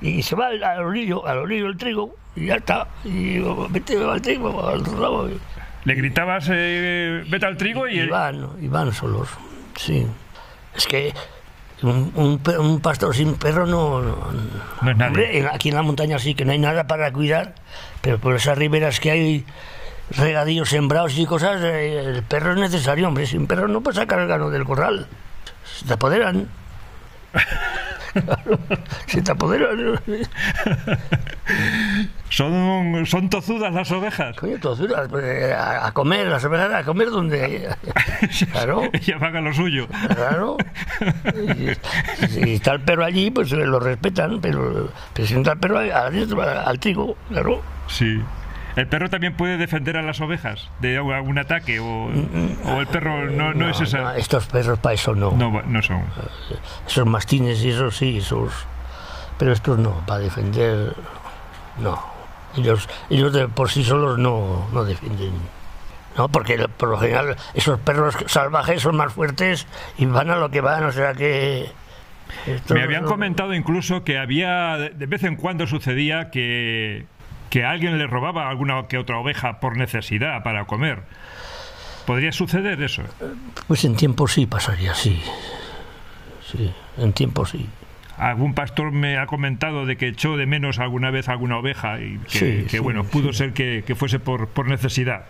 [0.00, 2.88] Y se va al, al orillo, al orillo el trigo, y ya está.
[3.04, 3.38] Y
[3.70, 4.80] vete al trigo, al.
[4.82, 5.38] Y,
[5.88, 9.28] Le gritabas eh, vete al trigo y, y el- van, y van solos.
[9.76, 10.04] Sí.
[10.74, 11.14] Es que
[11.82, 14.02] un, un un pastor sin perro no.
[14.02, 14.16] no,
[14.82, 15.06] No es nadie.
[15.06, 17.54] Hombre, aquí en la montaña sí que no hay nada para cuidar,
[18.00, 19.44] pero por esas riberas que hay
[20.10, 23.26] regadíos sembrados y cosas, eh, el perro es necesario, hombre.
[23.26, 25.06] Sin perro no puedes sacar el gano del corral.
[25.64, 26.48] Se te apoderan.
[28.12, 28.58] Claro,
[29.06, 29.68] se te apodera.
[32.30, 34.36] ¿Son, ¿Son tozudas las ovejas?
[34.36, 37.68] Coño, tozudas, pues, a, a comer, las ovejas a comer donde.
[38.52, 38.82] Claro.
[38.92, 39.86] Ellas van a lo suyo.
[40.14, 40.56] Claro.
[41.46, 45.52] Y, si está el perro allí, pues eh, lo respetan, pero, pero si no está
[45.52, 45.92] el perro al,
[46.42, 47.62] al trigo, claro.
[47.88, 48.20] Sí.
[48.78, 51.80] ¿El perro también puede defender a las ovejas de algún ataque?
[51.80, 53.98] ¿O, o el perro no, no, es esa?
[53.98, 55.32] no, estos perros para eso no.
[55.32, 56.02] No, no son.
[56.86, 58.52] Esos mastines y esos sí, esos.
[59.36, 60.94] Pero estos no, para defender.
[61.80, 62.00] No.
[62.56, 65.32] Ellos, ellos de por sí solos no, no defienden.
[66.16, 69.66] No, porque por lo general esos perros salvajes son más fuertes
[69.98, 71.70] y van a lo que van, o sea que.
[72.68, 77.06] Me habían no- comentado incluso que había, de vez en cuando sucedía que,
[77.50, 81.02] que alguien le robaba alguna que otra oveja por necesidad para comer.
[82.06, 83.02] ¿Podría suceder eso?
[83.66, 85.22] Pues en tiempo sí pasaría, sí.
[86.50, 87.68] Sí, en tiempo sí.
[88.16, 92.18] Algún pastor me ha comentado de que echó de menos alguna vez alguna oveja y
[92.18, 93.38] que, Sí, que, sí, bueno, pudo sí.
[93.38, 95.24] ser que, que fuese por, por necesidad.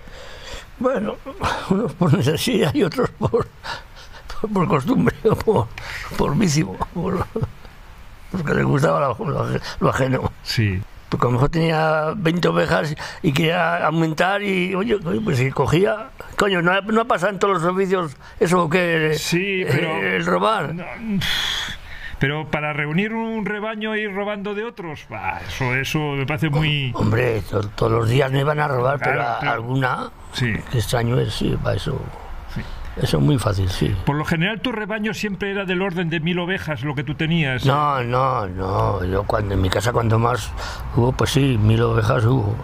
[0.78, 1.16] Bueno,
[1.70, 3.48] unos por necesidad y otros por,
[4.40, 5.68] por, por costumbre, o por,
[6.16, 7.26] por vicio, por,
[8.31, 10.33] porque les gustaba lo- lo ajeno.
[10.44, 10.81] Sí.
[11.09, 16.11] Porque a lo mejor tenía 20 ovejas y quería aumentar y, oye, pues si cogía...
[16.37, 19.14] Coño, ¿no ha, no ha pasado en todos los oficios eso que...
[19.18, 20.75] Sí, eh, pero- el robar.
[20.75, 20.85] No,
[22.18, 26.51] Pero para reunir un rebaño e ir robando de otros, bah, eso, eso me parece
[26.51, 26.90] muy...
[26.94, 30.11] Hombre, to- todos los días no iban a robar, pero a- alguna...
[30.33, 30.53] Sí.
[30.75, 32.01] Extraño es, sí, para eso...
[33.03, 33.95] Eso es muy fácil, sí.
[34.05, 37.15] Por lo general tu rebaño siempre era del orden de mil ovejas, lo que tú
[37.15, 37.65] tenías.
[37.65, 39.05] No, no, no.
[39.05, 40.51] Yo cuando en mi casa cuando más
[40.97, 42.55] hubo, pues sí, mil ovejas hubo.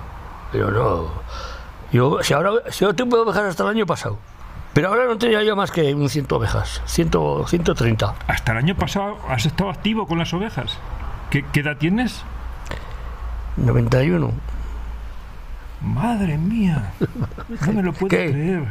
[0.50, 1.08] Pero no.
[1.92, 4.18] Yo, si ahora, si yo tuve ovejas hasta el año pasado.
[4.72, 6.82] Pero ahora no tenía yo más que un ciento ovejas.
[6.84, 8.14] Ciento, 130.
[8.26, 10.76] Hasta el año pasado has estado activo con las ovejas.
[11.30, 12.24] ¿Qué, qué edad tienes?
[13.56, 14.32] 91.
[15.80, 16.92] Madre mía,
[17.66, 18.30] no me lo puedo ¿Qué?
[18.32, 18.64] creer.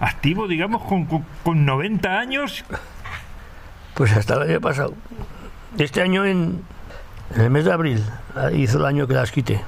[0.00, 2.64] Activo, digamos, con, con, con 90 años.
[3.94, 4.94] Pues hasta el año pasado.
[5.78, 6.62] Este año en,
[7.34, 8.02] en el mes de abril
[8.54, 9.60] hizo el año que las quité.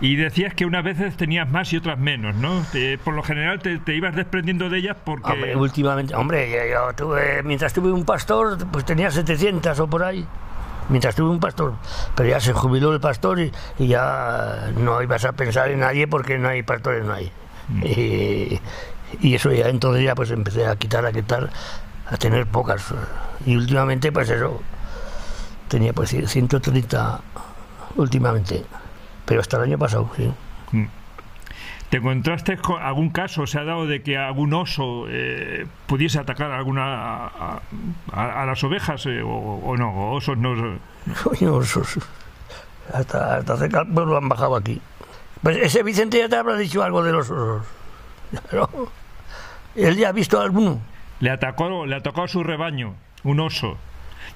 [0.00, 2.62] Y decías que unas veces tenías más y otras menos, ¿no?
[2.70, 5.32] Te- por lo general te, te ibas desprendiendo de ellas porque...
[5.32, 10.02] Hombre, últimamente, hombre, yo, yo tuve, mientras tuve un pastor, pues tenía 700 o por
[10.02, 10.26] ahí.
[10.90, 11.74] Mientras tuve un pastor.
[12.14, 16.06] Pero ya se jubiló el pastor y, y ya no ibas a pensar en nadie
[16.06, 17.32] porque no hay pastores, no hay.
[17.82, 18.60] Y,
[19.20, 21.50] y eso ya, entonces ya pues empecé a quitar, a quitar,
[22.10, 22.84] a tener pocas.
[23.44, 24.60] Y últimamente, pues eso,
[25.68, 27.20] tenía pues 130
[27.96, 28.64] últimamente.
[29.24, 30.32] Pero hasta el año pasado, sí.
[30.72, 30.86] Mm.
[31.90, 36.50] ¿Te encontraste con algún caso, se ha dado de que algún oso eh, pudiese atacar
[36.50, 37.60] a alguna a,
[38.12, 39.90] a- a las ovejas eh, o, o no?
[39.94, 40.54] O osos no.
[41.24, 41.98] Coño, osos.
[42.92, 44.80] Hasta, hasta cerca del pueblo han bajado aquí.
[45.42, 47.62] Pues ese Vicente ya te habrá dicho algo de los osos.
[48.50, 48.90] Claro.
[49.74, 50.80] Él ya ha visto alguno.
[51.20, 53.76] Le atacó, le atacó a su rebaño, un oso.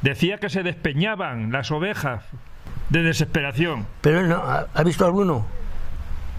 [0.03, 2.23] Decía que se despeñaban las ovejas
[2.89, 3.87] de desesperación.
[4.01, 5.47] Pero él no, ha, visto alguno.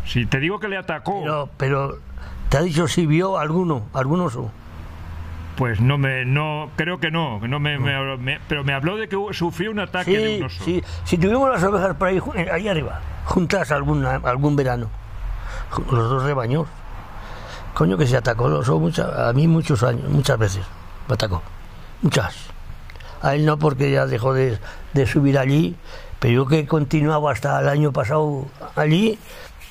[0.06, 2.00] Si te digo que le atacó, Pero, pero
[2.50, 4.52] te ha dicho si vio alguno, algún oso.
[5.58, 7.78] pues no me, no, creo que no, no me,
[8.48, 10.64] pero me habló de que sufrió un ataque de un Sí, oso.
[10.64, 10.84] sí.
[11.04, 14.90] Si tuvimos las ovejas por ahí, eh, ahí arriba, juntas alguna, algún verano.
[15.92, 16.68] Los dos rebaños.
[17.74, 20.64] Coño que se atacó oso mucha- a mí muchos años, muchas veces.
[21.08, 21.42] Me atacó.
[22.02, 22.36] Muchas.
[23.22, 24.58] A él no porque ya dejó de,
[24.94, 25.76] de subir allí,
[26.20, 29.18] pero yo que continuaba hasta el año pasado allí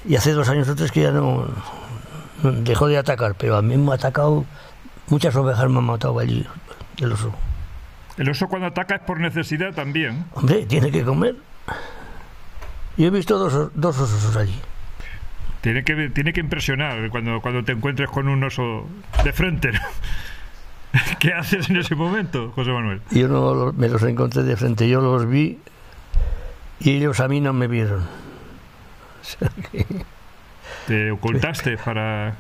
[0.08, 1.46] y hace dos años o tres que ya no,
[2.42, 4.44] no dejó de atacar, pero a mí me ha atacado,
[5.08, 6.46] muchas ovejas me han matado allí
[6.98, 7.32] el oso.
[8.16, 10.24] El oso cuando ataca es por necesidad también.
[10.34, 11.36] Hombre, tiene que comer.
[12.96, 14.58] Yo he visto dos, dos osos allí.
[15.60, 18.86] Tiene que, tiene que impresionar cuando, cuando te encuentres con un oso
[19.22, 19.72] de frente.
[19.72, 19.80] ¿no?
[21.18, 23.00] ¿Qué haces en ese momento, José Manuel?
[23.10, 25.58] Yo no me los encontré de frente, yo los vi
[26.80, 28.06] y ellos a mí no me vieron.
[30.86, 32.34] Te ocultaste para...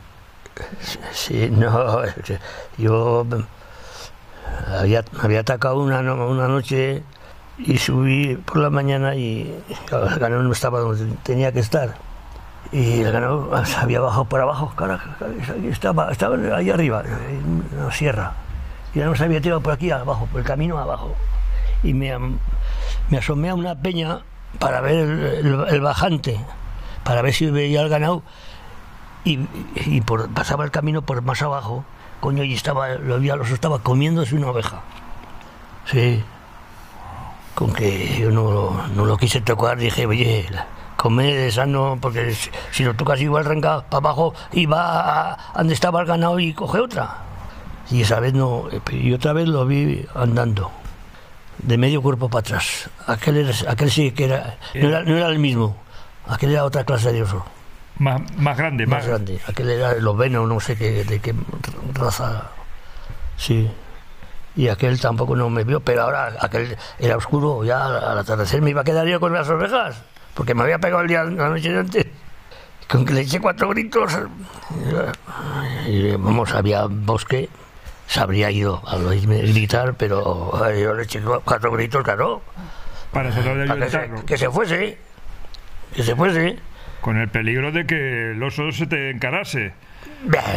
[1.12, 2.02] sí, no,
[2.78, 3.26] yo
[4.66, 7.02] había, había atacado una, una noche
[7.58, 11.94] y subí por la mañana y el ganado no estaba donde tenía que estar.
[12.72, 15.10] Y el ganado había bajado por abajo, carajo,
[15.68, 18.32] estaba, estaba ahí arriba, en una sierra.
[18.94, 21.14] Y ya nos había tirado por aquí abajo, por el camino abajo.
[21.82, 22.16] Y me,
[23.08, 24.20] me asomé a una peña
[24.60, 26.38] para ver el, el- el bajante,
[27.02, 28.22] para ver si veía el ganado.
[29.24, 29.40] Y,
[29.74, 31.84] y por, pasaba el camino por más abajo,
[32.20, 34.80] coño, y estaba, lo al oso, estaba comiéndose una oveja.
[35.86, 36.22] Sí.
[37.56, 40.46] Con que yo no, no lo quise tocar, dije, oye,
[41.00, 45.72] come sano, porque si, si lo tocas igual arranca para abajo y va a donde
[45.72, 47.16] estaba el ganado y coge otra.
[47.90, 50.70] Y esa vez no, y otra vez lo vi andando,
[51.58, 52.90] de medio cuerpo para atrás.
[53.06, 55.74] Aquel, era- aquel sí que era no, era, no era el mismo,
[56.28, 57.44] aquel era otra clase de oso,
[57.98, 59.40] Más, más grande, más más, grande.
[59.48, 61.34] Aquel era el oveno, no sé qué, de qué
[61.94, 62.44] raza.
[63.38, 63.70] Sí.
[64.54, 68.60] Y aquel tampoco no me vio, pero ahora aquel era oscuro, ya al al atardecer
[68.60, 70.02] me iba a quedar yo con las orejas,
[70.40, 72.06] porque me había pegado el día, la noche antes.
[72.88, 74.10] Con que le eché cuatro gritos,
[75.86, 77.50] y vamos, había bosque,
[78.06, 82.40] se habría ido al oírme gritar, pero yo le eché cu- cuatro gritos, claro,
[83.12, 84.98] para tratar de para que se, que se fuese,
[85.94, 86.58] que se fuese.
[87.02, 89.74] Con el peligro de que el oso se te encarase.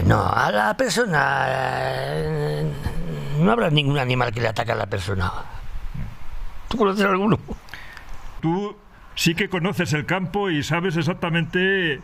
[0.05, 1.45] No, a la persona.
[3.37, 5.29] No habrá ningún animal que le ataque a la persona.
[6.69, 7.37] ¿Tú conoces alguno?
[8.41, 8.75] Tú
[9.15, 11.99] sí que conoces el campo y sabes exactamente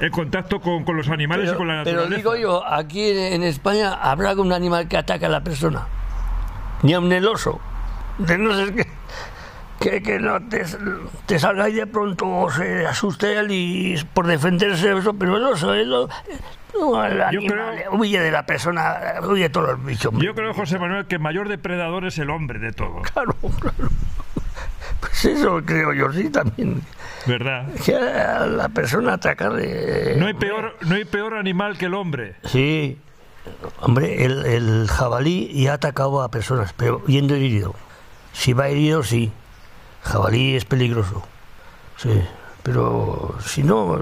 [0.00, 2.16] el contacto con, con los animales y con la pero naturaleza.
[2.16, 5.86] digo yo, aquí en, España habrá algún animal que ataque a la persona.
[6.82, 7.60] Ni aun el oso.
[8.18, 8.86] De no ser que,
[9.80, 10.64] que, que no te,
[11.26, 15.44] te salga ahí de pronto o se asuste él y por defenderse eso, pero el
[15.44, 18.96] oso, el, no, animal creo- huye de la persona,
[19.28, 20.12] huye de todos los bichos.
[20.18, 23.88] Yo creo, José Manuel, que el mayor depredador es el hombre de todo, Claro, claro.
[25.00, 26.82] Pues eso creo yo, sí, también.
[27.26, 27.66] ¿verdad?
[27.84, 30.16] Que a la persona atacarle.
[30.16, 32.36] No hay peor, no hay peor animal que el hombre.
[32.44, 32.98] Sí.
[33.80, 37.74] Hombre, el, el jabalí ya ha atacado a personas, pero yendo herido.
[38.32, 39.32] Si va herido, sí.
[40.02, 41.26] Jabalí es peligroso.
[41.96, 42.22] Sí.
[42.62, 43.96] Pero si no,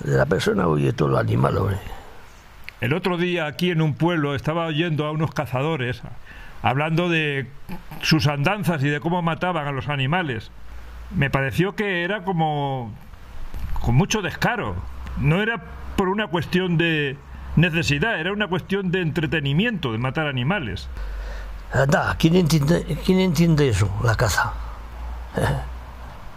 [0.00, 1.78] de la persona huye todo el animal, hombre.
[2.80, 6.02] El otro día aquí en un pueblo estaba oyendo a unos cazadores
[6.64, 7.46] hablando de
[8.00, 10.50] sus andanzas y de cómo mataban a los animales.
[11.14, 12.90] Me pareció que era como
[13.82, 14.74] con mucho descaro.
[15.18, 15.62] No era
[15.94, 17.18] por una cuestión de
[17.56, 20.88] necesidad, era una cuestión de entretenimiento, de matar animales.
[21.70, 23.94] Anda, ¿quién entiende, ¿quién entiende eso?
[24.02, 24.54] La caza.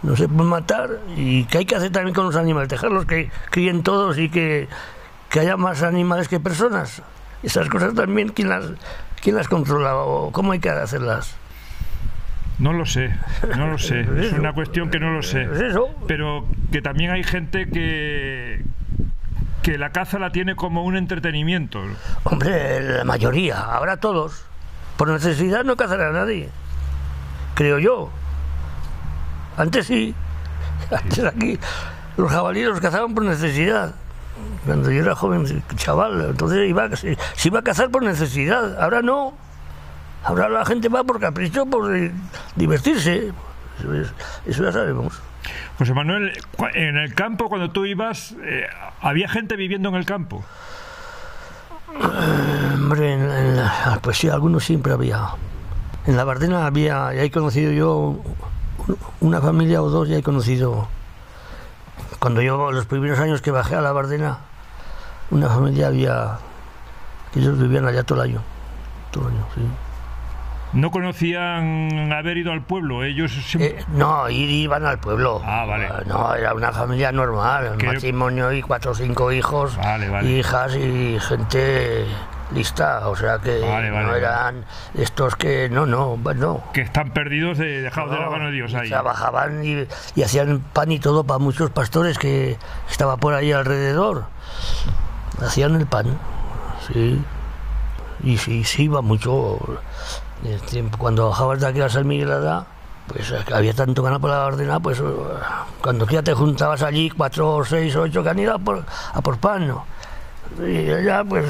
[0.02, 3.30] No se puede matar y que hay que hacer también con los animales, dejarlos que
[3.50, 4.68] críen todos y que,
[5.30, 7.02] que haya más animales que personas.
[7.42, 8.66] Esas cosas también, ¿quién las,
[9.20, 11.36] quién las controla o cómo hay que hacerlas?
[12.58, 13.14] No lo sé,
[13.56, 14.00] no lo sé.
[14.20, 15.48] Es una cuestión que no lo sé.
[16.06, 18.64] Pero que también hay gente que
[19.62, 21.80] que la caza la tiene como un entretenimiento.
[22.24, 24.44] Hombre, la mayoría, ahora todos.
[24.96, 26.48] Por necesidad no cazará a nadie.
[27.54, 28.10] Creo yo.
[29.56, 30.14] Antes sí.
[30.90, 31.58] Antes aquí
[32.16, 33.94] los jabalíes los cazaban por necesidad.
[34.66, 38.80] Cuando yo era joven, chaval, entonces iba, se, se iba a cazar por necesidad.
[38.82, 39.32] Ahora no.
[40.24, 42.12] Ahora la gente va por capricho, por eh,
[42.56, 43.32] divertirse.
[43.78, 44.12] Eso, es-
[44.46, 45.20] eso ya sabemos.
[45.78, 46.32] José Manuel,
[46.74, 48.66] en el campo cuando tú ibas, eh,
[49.00, 50.44] había gente viviendo en el campo.
[52.74, 55.28] Hombre, en, en la- pues sí, algunos siempre había.
[56.06, 60.22] En la Bardena había, ya he conocido yo un- una familia o dos, ya he
[60.22, 60.88] conocido.
[62.18, 64.38] Cuando yo, los primeros años que bajé a la Bardena,
[65.30, 66.38] una familia había.
[67.32, 68.42] que ellos vivían allá todo el año.
[69.10, 69.60] Todo el año, sí.
[70.72, 75.40] No conocían haber ido al pueblo, ellos siempre- Eh, no, ir iban al pueblo.
[75.44, 75.86] Ah, vale.
[75.86, 80.30] Eh, No, era una familia normal, Que- matrimonio y cuatro o cinco hijos, Vale, vale.
[80.30, 82.06] hijas y gente
[82.52, 84.18] lista, o sea que Vale, vale, no vale.
[84.18, 86.62] eran estos que no, no, bueno.
[86.72, 88.88] que están perdidos, de, dejados de la no, mano de Dios ahí.
[88.88, 92.56] Trabajaban y, y hacían pan y todo para muchos pastores que
[92.90, 94.24] estaba por ahí alrededor.
[95.40, 96.18] Hacían el pan,
[96.86, 97.22] sí.
[98.24, 99.58] Y sí, sí iba mucho.
[100.98, 102.30] Cuando bajabas de aquí a San Miguel
[103.06, 105.02] pues había tanto ganado por la ordena, pues
[105.80, 108.84] cuando ya te juntabas allí, cuatro, seis, ocho que han ido a por,
[109.14, 109.84] a por pan, ¿no?
[110.62, 111.46] Y ya pues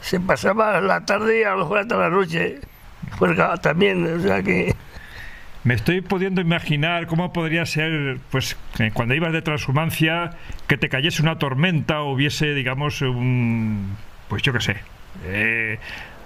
[0.00, 2.58] se pasaba la tarde y a lo mejor hasta la noche.
[3.38, 4.74] Ah, también, o sea que...
[5.62, 8.56] Me estoy pudiendo imaginar cómo podría ser, pues,
[8.94, 10.30] cuando ibas de transhumancia,
[10.66, 13.94] que te cayese una tormenta o hubiese, digamos, un,
[14.28, 14.76] pues yo qué sé,
[15.26, 15.78] eh,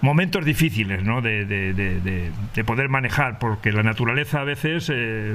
[0.03, 1.21] momentos difíciles, ¿no?
[1.21, 5.35] De, de- de- de- de poder manejar, porque la naturaleza a veces, eh,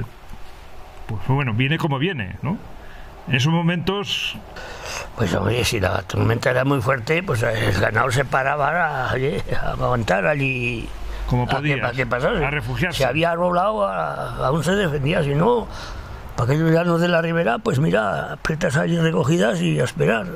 [1.06, 2.56] pues bueno, viene como viene, ¿no?
[3.28, 4.38] En esos momentos,
[5.16, 9.42] Pues oye, si la tormenta era muy fuerte, pues el ganado se paraba a, oye,
[9.60, 10.88] a aguantar allí.
[11.26, 12.44] como a que, podías, a que pasase.
[12.44, 12.98] a refugiarse.
[12.98, 15.22] Si había roblado, a- aún se defendía.
[15.22, 15.66] Si no,
[16.36, 20.26] para aquellos llanos de la ribera, pues mira, apretas allí recogidas y a esperar.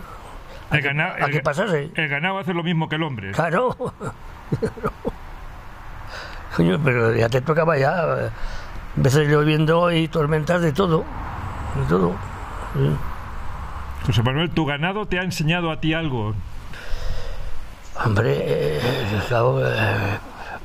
[0.71, 1.91] El ganado, a el que pasase.
[1.95, 3.33] el ganado hace lo mismo que el hombre.
[3.33, 3.75] Claro.
[6.57, 8.05] Coño, pero ya te tocaba ya.
[8.19, 8.31] eh,
[8.97, 11.05] Veces lloviendo y tormentas de todo.
[11.77, 12.13] De todo.
[12.75, 12.97] sí.
[14.07, 16.35] José Manuel, ¿tu ganado te ha enseñado a ti algo?
[18.05, 18.81] Hombre, eh,
[19.29, 20.19] claro, eh,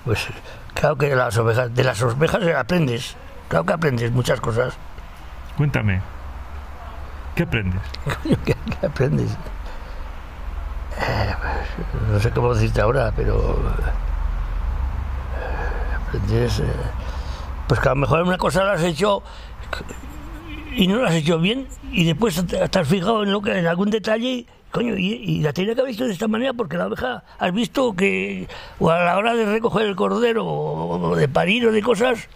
[0.04, 0.28] pues
[0.74, 3.16] claro que las ovejas, de las ovejas aprendes.
[3.48, 4.74] Claro que aprendes muchas cosas.
[5.58, 6.02] Cuéntame.
[7.36, 7.82] ¿Qué aprendes?
[8.46, 9.32] ¿Qué, qué aprendes?
[11.00, 13.38] Eh, pues, no sé cómo decirte ahora, pero.
[15.38, 16.60] eh, aprendes.
[16.60, 16.66] eh,
[17.68, 19.22] pues que a lo mejor una cosa la has hecho
[20.82, 23.90] y no la has hecho bien, y después has fijado en, lo que, en algún
[23.90, 24.46] detalle.
[24.72, 27.52] Coño, y, y la tenía que haber visto de esta manera porque la oveja, has
[27.54, 28.48] visto que
[28.80, 32.30] o a la hora de recoger el cordero o de parir o de cosas,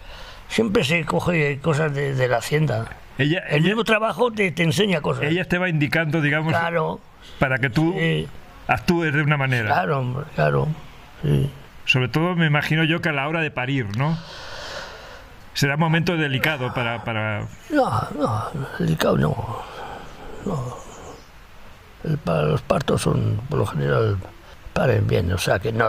[0.48, 2.88] siempre se coge cosas de, de la hacienda.
[3.20, 5.26] Ella, El ella, mismo trabajo te, te enseña cosas.
[5.26, 7.00] ella te va indicando, digamos, Claro,
[7.38, 8.28] para que tú sí,
[8.68, 9.68] actúes de una manera.
[9.68, 10.68] claro, claro.
[11.22, 11.50] Sí.
[11.86, 14.18] Sobre todo me imagino yo que a la hora de parir, ¿no?
[15.54, 17.04] Será momento delicado para...
[17.04, 17.48] para...
[17.70, 18.44] No, no,
[18.80, 19.36] delicado no.
[22.04, 24.18] los partos son, por lo general,
[24.74, 25.86] paren bien, o sea que no,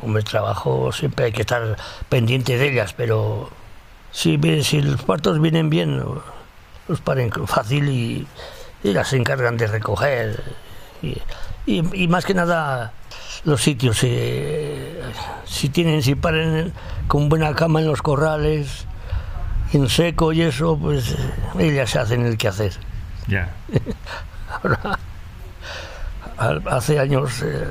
[0.00, 1.76] como el trabajo siempre hay que estar
[2.08, 3.50] pendiente de ellas, pero
[4.12, 6.02] si, si los partos vienen bien,
[6.88, 8.26] los paren fácil y,
[8.84, 10.42] y las se encargan de recoger.
[11.02, 11.18] Y,
[11.66, 12.92] y- y más que nada
[13.44, 14.79] los sitios, eh,
[15.44, 16.72] si tienen, si paren
[17.08, 18.86] con buena cama en los corrales,
[19.72, 21.16] en seco y eso, pues
[21.58, 22.72] ellas hacen el que hacer.
[23.26, 23.54] Ya.
[24.62, 24.98] Ahora,
[26.70, 27.66] hace años, eh,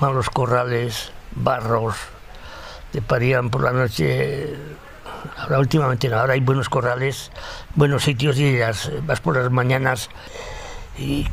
[0.00, 1.96] malos corrales, barros,
[2.92, 4.54] te parían por la noche.
[5.36, 7.30] Ahora últimamente no, ahora hay buenos corrales,
[7.74, 10.08] buenos sitios y ellas, vas por las mañanas
[10.98, 11.26] y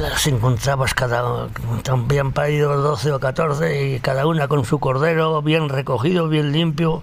[0.00, 1.48] las encontrabas cada
[1.88, 7.02] habían parido 12 o 14 y cada una con su cordero bien recogido, bien limpio.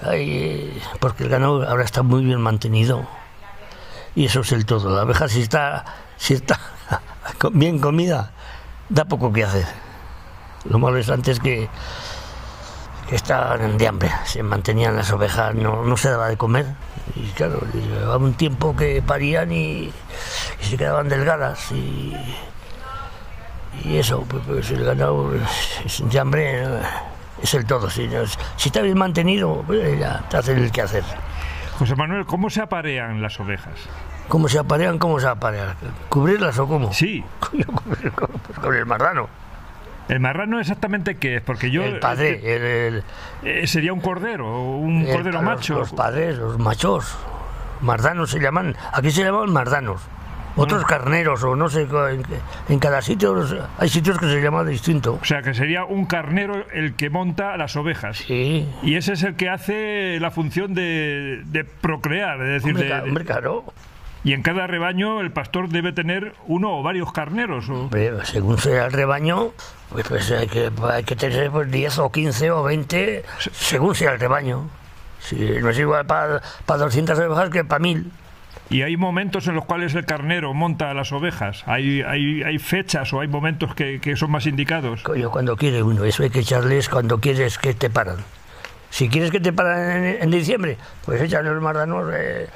[0.00, 3.06] Ay, porque el ganado ahora está muy bien mantenido
[4.14, 4.94] y eso es el todo.
[4.94, 5.84] La abeja si está,
[6.16, 6.58] si está
[7.52, 8.32] bien comida,
[8.88, 9.66] da poco que hacer.
[10.64, 11.68] Lo malo es antes que
[13.10, 16.66] estaban de hambre, se mantenían las ovejas, no, no se daba de comer.
[17.14, 19.90] Y claro, llevaba un tiempo que parían y,
[20.60, 21.72] y se quedaban delgadas.
[21.72, 22.14] Y,
[23.84, 26.80] y eso, pues, pues el ganado de hambre eh,
[27.42, 27.88] es el todo.
[27.90, 28.08] Si,
[28.56, 31.04] si está bien mantenido, pues ya te hacen el que hacer.
[31.78, 33.74] José Manuel, ¿cómo se aparean las ovejas?
[34.28, 34.98] ¿Cómo se aparean?
[34.98, 35.74] ¿Cómo se aparean?
[36.08, 36.92] ¿Cubrirlas o cómo?
[36.92, 38.12] Sí, pues
[38.60, 39.28] con el marrano.
[40.08, 41.84] El marrano exactamente qué es, porque yo...
[41.84, 43.02] el padre, el, el-
[43.42, 45.74] eh, sería un cordero, un cordero macho.
[45.78, 47.16] Los padres, los machos.
[47.80, 48.74] Mardanos se llaman.
[48.92, 50.00] Aquí se llaman mardanos.
[50.56, 52.22] Otros carneros o no sé, en,
[52.68, 53.46] en cada sitio
[53.78, 55.16] hay sitios que se llaman distinto.
[55.22, 58.16] O sea, que sería un carnero el que monta las ovejas.
[58.26, 58.68] Sí.
[58.82, 63.00] Y ese es el que hace la función de, de procrear, es decir, Hombre, de-
[63.02, 63.64] hombre, claro.
[64.28, 67.68] Y en cada rebaño el pastor debe tener uno o varios carneros.
[67.68, 69.52] o- Hombre, según sea el rebaño,
[69.90, 74.12] pues, pues hay, que, hay que tener pues, 10 o 15 o 20, según sea
[74.12, 74.68] el rebaño.
[75.20, 78.10] Si no es igual para 200 ovejas que para 1000.
[78.70, 81.62] Y hay momentos en los cuales el carnero monta a las ovejas.
[81.66, 85.02] Hay, hay, hay fechas o hay momentos que, que son más indicados.
[85.02, 88.16] Coño, cuando quiere uno, eso hay que echarles cuando quieres que te paran.
[88.90, 92.10] Si quieres que te paran en, en diciembre, pues échale los mardanos.
[92.14, 92.48] eh,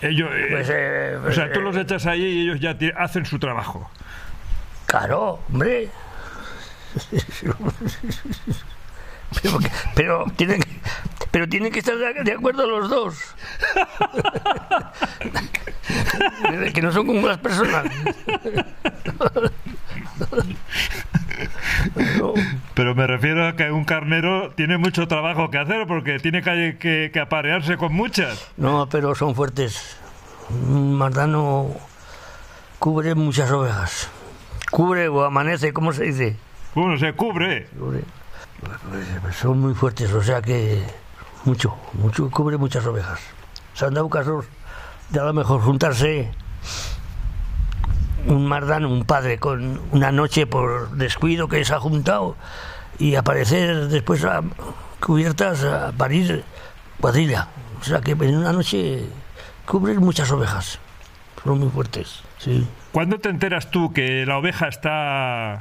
[0.00, 3.26] Ellos, eh, pues, eh, o sea, tú eh, los echas ahí y ellos ya hacen
[3.26, 3.90] su trabajo.
[4.86, 5.88] Claro, hombre.
[9.42, 9.58] Pero,
[9.94, 10.80] pero tienen, que-
[11.30, 13.34] pero tienen que estar de acuerdo los dos.
[16.74, 17.84] que no son como las personas.
[22.18, 22.34] No,
[22.74, 26.76] Pero me refiero a que un carnero tiene mucho trabajo que hacer porque tiene que,
[26.78, 28.48] que- que aparearse con muchas.
[28.56, 29.96] no, pero son fuertes.
[30.70, 31.68] Mardano
[32.78, 34.08] cubre muchas ovejas.
[34.70, 36.36] Cubre o amanece, ¿cómo se dice?
[36.74, 37.66] Bueno, se cubre.
[37.78, 38.02] Cubre.
[39.32, 40.82] Son muy fuertes, o sea que
[41.44, 43.20] mucho, mucho, cubre muchas ovejas.
[43.74, 44.46] Se han dado casos
[45.10, 46.30] de a lo mejor juntarse
[48.26, 52.36] un mardano, un padre, con una noche por descuido que se ha juntado
[52.98, 54.42] y aparecer después a-
[55.00, 56.44] cubiertas a parir
[57.00, 57.48] cuadrilla.
[57.80, 59.04] O sea que en una noche
[59.66, 60.78] cubren muchas ovejas.
[61.44, 62.66] Son muy fuertes, sí.
[62.92, 65.60] ¿Cuándo te enteras tú que la oveja está,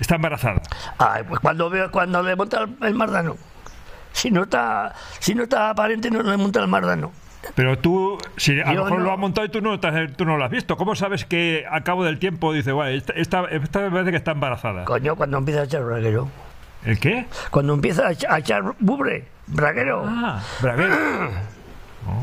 [0.00, 0.60] está embarazada?
[0.98, 3.36] Ay, pues cuando veo cuando le monta el, el mardano.
[4.12, 7.12] Si no está, si no está aparente, no le monta el mardano.
[7.54, 9.04] Pero tú, si a lo mejor no.
[9.06, 11.82] lo has montado y tú no, tú no lo has visto, ¿cómo sabes que a
[11.82, 14.84] cabo del tiempo dice, bueno, esta, esta, esta me parece que está embarazada?
[14.84, 16.28] Coño, cuando empieza a echar braguero.
[16.84, 17.26] ¿El qué?
[17.50, 20.04] Cuando empieza a echa- a echar bubre, braguero.
[20.06, 20.94] Ah, braguero.
[22.08, 22.22] Oh,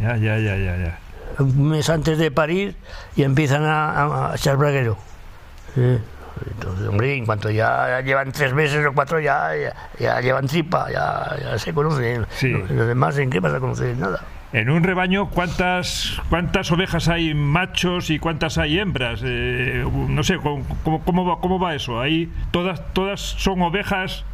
[0.00, 0.98] Ya, ya, ya, ya, ya.
[1.38, 2.76] un mes antes de parir
[3.14, 4.96] y empiezan a, a echar braguero.
[5.74, 5.98] Sí.
[6.50, 10.90] Entonces, hombre, en cuanto ya llevan tres meses o cuatro, ya, ya, ya llevan tripa,
[10.90, 12.26] ya, ya se conocen.
[12.30, 12.50] Sí.
[12.50, 13.96] Los demás, ¿en qué vas a conocer?
[13.96, 14.20] Nada.
[14.52, 19.20] En un rebaño, ¿cuántas, cuántas ovejas hay machos y cuántas hay hembras?
[19.24, 20.64] Eh, no sé, ¿cómo,
[21.04, 22.00] cómo, va, cómo va eso?
[22.00, 24.24] ¿Hay todas, ¿Todas son ovejas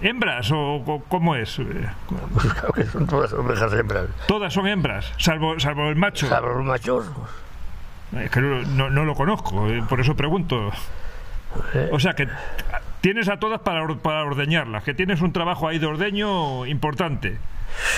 [0.00, 1.60] hembras o cómo es?
[2.32, 4.06] Pues claro que son todas ovejas hembras.
[4.26, 6.26] Todas son hembras, salvo, salvo el macho.
[6.28, 7.06] Salvo los machos.
[8.16, 10.70] Es que no, no- no lo conozco, eh, por eso pregunto.
[11.74, 11.88] Eh.
[11.92, 12.28] O sea que
[13.00, 17.38] tienes a todas para, or- para ordeñarlas, que tienes un trabajo ahí de ordeño importante.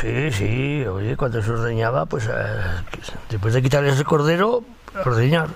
[0.01, 2.33] Sí, sí, oye, cuando se ordeñaba, pues eh,
[3.29, 4.63] después de quitarles el cordero,
[5.05, 5.49] ordeñar.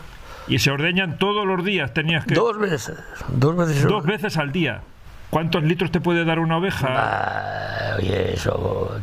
[0.46, 2.34] Y se ordeñan todos los días, tenías que...
[2.34, 2.96] Dos veces,
[3.28, 3.82] dos veces.
[3.86, 4.82] dos veces al día.
[5.30, 6.86] ¿Cuántos litros te puede dar una oveja?
[6.90, 9.00] Ah, oye, eso.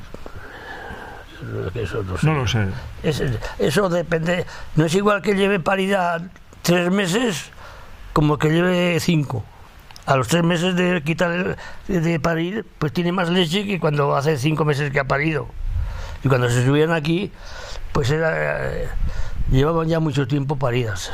[1.76, 2.26] Eso no sé.
[2.28, 2.66] No lo sé.
[3.04, 3.24] Es-
[3.60, 4.46] eso depende.
[4.76, 6.22] No es igual que lleve parida
[6.62, 7.50] tres meses
[8.14, 9.44] como que lleve cinco.
[10.06, 14.38] A los tres meses de quitar de parir, pues tiene más leche que cuando hace
[14.38, 15.48] cinco meses que ha parido.
[16.24, 17.32] Y cuando se subían aquí,
[17.94, 18.90] pues era, eh,
[19.52, 21.12] llevaban ya mucho tiempo paridas.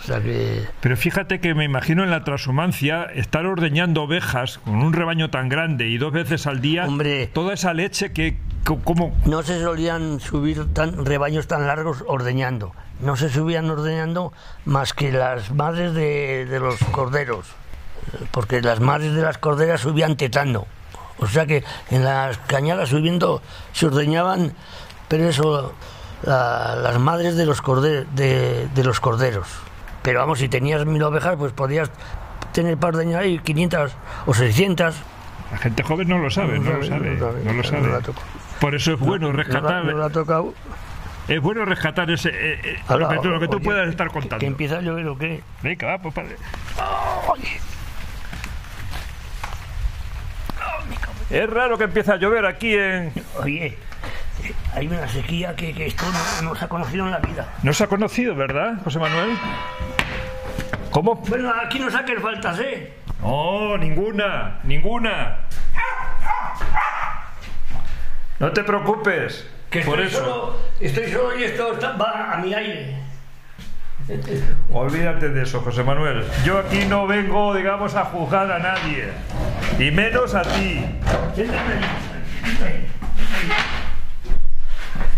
[0.00, 4.76] O sea que Pero fíjate que me imagino en la transhumancia estar ordeñando ovejas con
[4.76, 7.26] un rebaño tan grande y dos veces al día, Hombre.
[7.28, 8.38] toda esa leche que...
[8.84, 9.16] ¿Cómo?
[9.24, 12.72] no se solían subir tan rebaños tan largos ordeñando.
[13.00, 14.32] No se subían ordeñando
[14.66, 17.46] más que las madres de, de los corderos.
[18.30, 20.66] Porque las madres de las corderas subían tetando.
[21.18, 23.42] O sea que en las cañadas subiendo
[23.72, 24.52] se ordeñaban,
[25.08, 25.72] pero eso,
[26.22, 29.48] la- las madres de los, corde- de, de los corderos.
[30.02, 31.90] Pero vamos, si tenías mil ovejas, pues podías
[32.52, 33.92] tener para ordeñar ahí 500
[34.26, 34.94] o 600.
[35.52, 38.02] La gente joven no lo sabe, no lo sabe, no lo no la sabe.
[38.02, 38.22] toco.
[38.60, 40.54] Por eso es bueno No la- rescatar, no la ha tocado.
[41.28, 44.08] es bueno rescatar ese eh, eh, lo que tú, lo que tú oye, puedas estar
[44.08, 44.38] que- contando.
[44.38, 45.42] Que empieza a llover o qué.
[45.62, 46.36] Venga, va, pues padre.
[51.30, 53.12] Es raro que empiece a llover aquí en...
[53.42, 53.78] Oye, eh,
[54.74, 56.04] hay una sequía que, que esto
[56.42, 57.48] no, no se ha conocido en la vida.
[57.62, 59.36] No se ha conocido, ¿verdad, José Manuel?
[60.90, 61.14] ¿Cómo?
[61.16, 62.94] Bueno, aquí no saques faltas, ¿eh?
[63.22, 65.36] No, ninguna, ninguna.
[68.38, 69.46] No te preocupes.
[69.70, 70.24] Que por estoy eso.
[70.24, 72.96] Solo, estoy solo y esto está- va a mi aire.
[74.72, 76.24] Olvídate de eso, José Manuel.
[76.44, 79.10] Yo aquí no vengo, digamos, a juzgar a nadie.
[79.78, 80.84] Y menos a ti.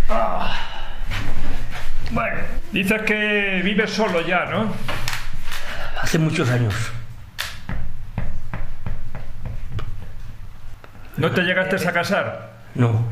[0.09, 0.59] Ah.
[2.11, 2.37] Bueno,
[2.73, 4.73] Dices que vives solo ya, ¿no?
[6.01, 6.75] hace muchos años.
[11.17, 12.51] ¿No te llegaste a casar?
[12.75, 13.05] No.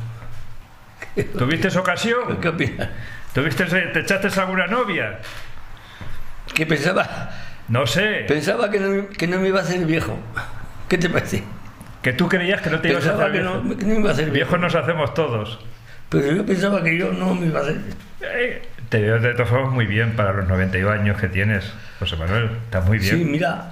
[1.39, 2.39] ¿Tuviste ocasión?
[2.41, 2.89] ¿Qué opinas?
[3.35, 5.19] ¿Tuviste, ¿Te echaste alguna novia?
[6.55, 7.31] Que pensaba,
[7.69, 8.25] No sé.
[8.27, 10.19] pensaba que no, me- que no me iba a hacer viejo.
[10.89, 11.45] ¿Qué te parece?
[12.03, 13.61] Que tú creías que no te ibas a hacer que viejo.
[13.63, 14.35] no, que no iba a hacer viejo.
[14.57, 15.61] Viejos nos hacemos todos.
[16.11, 17.77] Pero yo pensaba que yo no me iba a hacer
[18.21, 22.17] Eh, Te veo de todas formas muy bien para los 92 años que tienes, José
[22.17, 22.51] Manuel.
[22.65, 23.17] Está muy bien.
[23.19, 23.71] Sí, mira,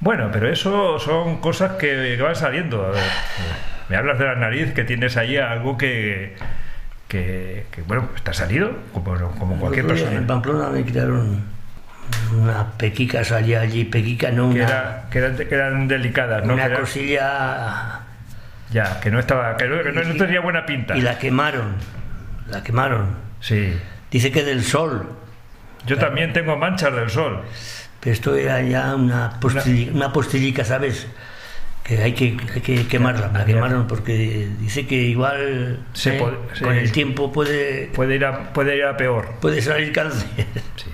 [0.00, 2.86] Bueno, pero eso son cosas que, que van saliendo.
[2.86, 3.02] A ver,
[3.88, 6.36] me hablas de la nariz, que tienes ahí algo que,
[7.08, 10.26] que, que, bueno, está salido, como, como cualquier día En persona.
[10.26, 11.42] Pamplona me quitaron
[12.32, 16.54] una pequica, salía allí, pequica, no Que, una, era- que eran, que eran delicadas, ¿no?
[16.54, 17.99] una Que cosilla
[18.70, 20.96] ya, que no estaba, que no, que no- no tenía buena pinta.
[20.96, 21.74] y la quemaron,
[22.48, 23.16] la quemaron.
[23.40, 23.76] Sí.
[24.10, 25.08] Dice que del sol,
[25.86, 27.42] Yo también tengo manchas del sol.
[28.00, 31.06] pero esto era ya una postillica, una postillica, ¿sabes?
[31.84, 36.36] Que hay que, hay que quemarla, la quemaron porque dice que igual Se eh, puede-
[36.62, 36.78] con sí.
[36.80, 39.28] el tiempo puede, Puede ir a, puede ir a peor.
[39.40, 40.28] puede salir cáncer.
[40.76, 40.90] Sí,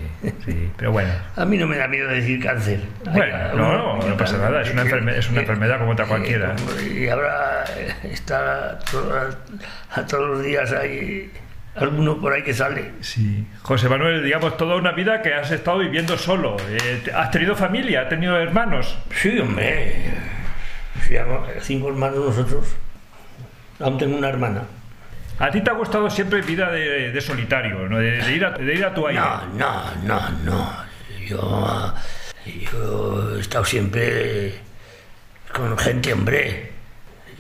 [0.47, 1.13] sí, pero bueno.
[1.37, 2.81] A mí no me da miedo decir cáncer.
[3.13, 6.57] Bueno, no, no, no pasa nada, es una enferme- es una enfermedad como otra cualquiera.
[6.95, 7.65] Y ahora
[8.05, 9.39] está toda-
[9.93, 11.31] a todos los días hay
[11.75, 12.93] alguno por ahí que sale.
[13.03, 13.47] Sí.
[13.63, 16.57] José Manuel, digamos, toda una vida que has estado viviendo solo.
[16.71, 18.03] Eh, ¿Has tenido familia?
[18.03, 18.97] ¿Has tenido hermanos?
[19.15, 19.93] Sí, hombre.
[21.63, 22.65] Cinco hermanos nosotros.
[23.81, 24.63] Aún tengo una hermana.
[25.39, 27.99] ¿A ti te ha gustado siempre vida de, de solitario, ¿no?
[27.99, 29.21] de, de ir a, de ir a tu aire?
[29.21, 30.77] No, no, no, no.
[31.27, 31.95] Yo,
[32.73, 34.55] yo he estado siempre
[35.55, 36.73] con gente, hombre.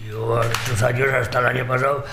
[0.08, 2.04] Yo estos años, hasta el año pasado,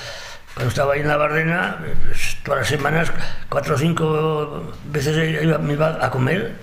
[0.54, 3.12] cuando estaba ahí en la Bardena, pues, todas las semanas,
[3.50, 6.54] cuatro o cinco veces iba- me iba a comer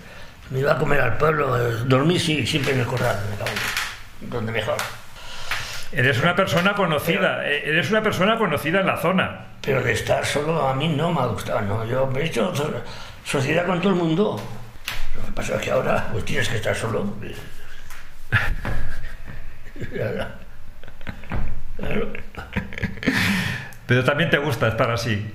[0.51, 3.90] Me iba a comer al pueblo, dormí sí, siempre en el corral, me cago en-
[4.21, 4.77] donde mejor.
[5.93, 9.47] Eres una persona conocida, eh, eres una persona conocida en la zona.
[9.61, 11.85] Pero de estar solo a mí no me ha gustado, no.
[11.85, 12.73] Yo he hecho so-
[13.25, 14.41] sociedad con todo el mundo.
[15.17, 17.13] Lo que pasa es que ahora pues tienes que estar solo.
[23.87, 25.33] Pero también te gusta estar así.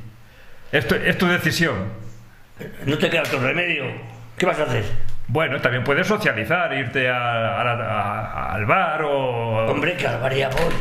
[0.72, 1.90] Es tu, es tu decisión.
[2.86, 3.86] No te queda otro remedio.
[4.38, 4.86] ¿Qué vas a hacer?
[5.28, 9.66] Bueno, también puedes socializar, irte a- a a- al bar o...
[9.68, 10.74] Hombre, que al bar ya voy.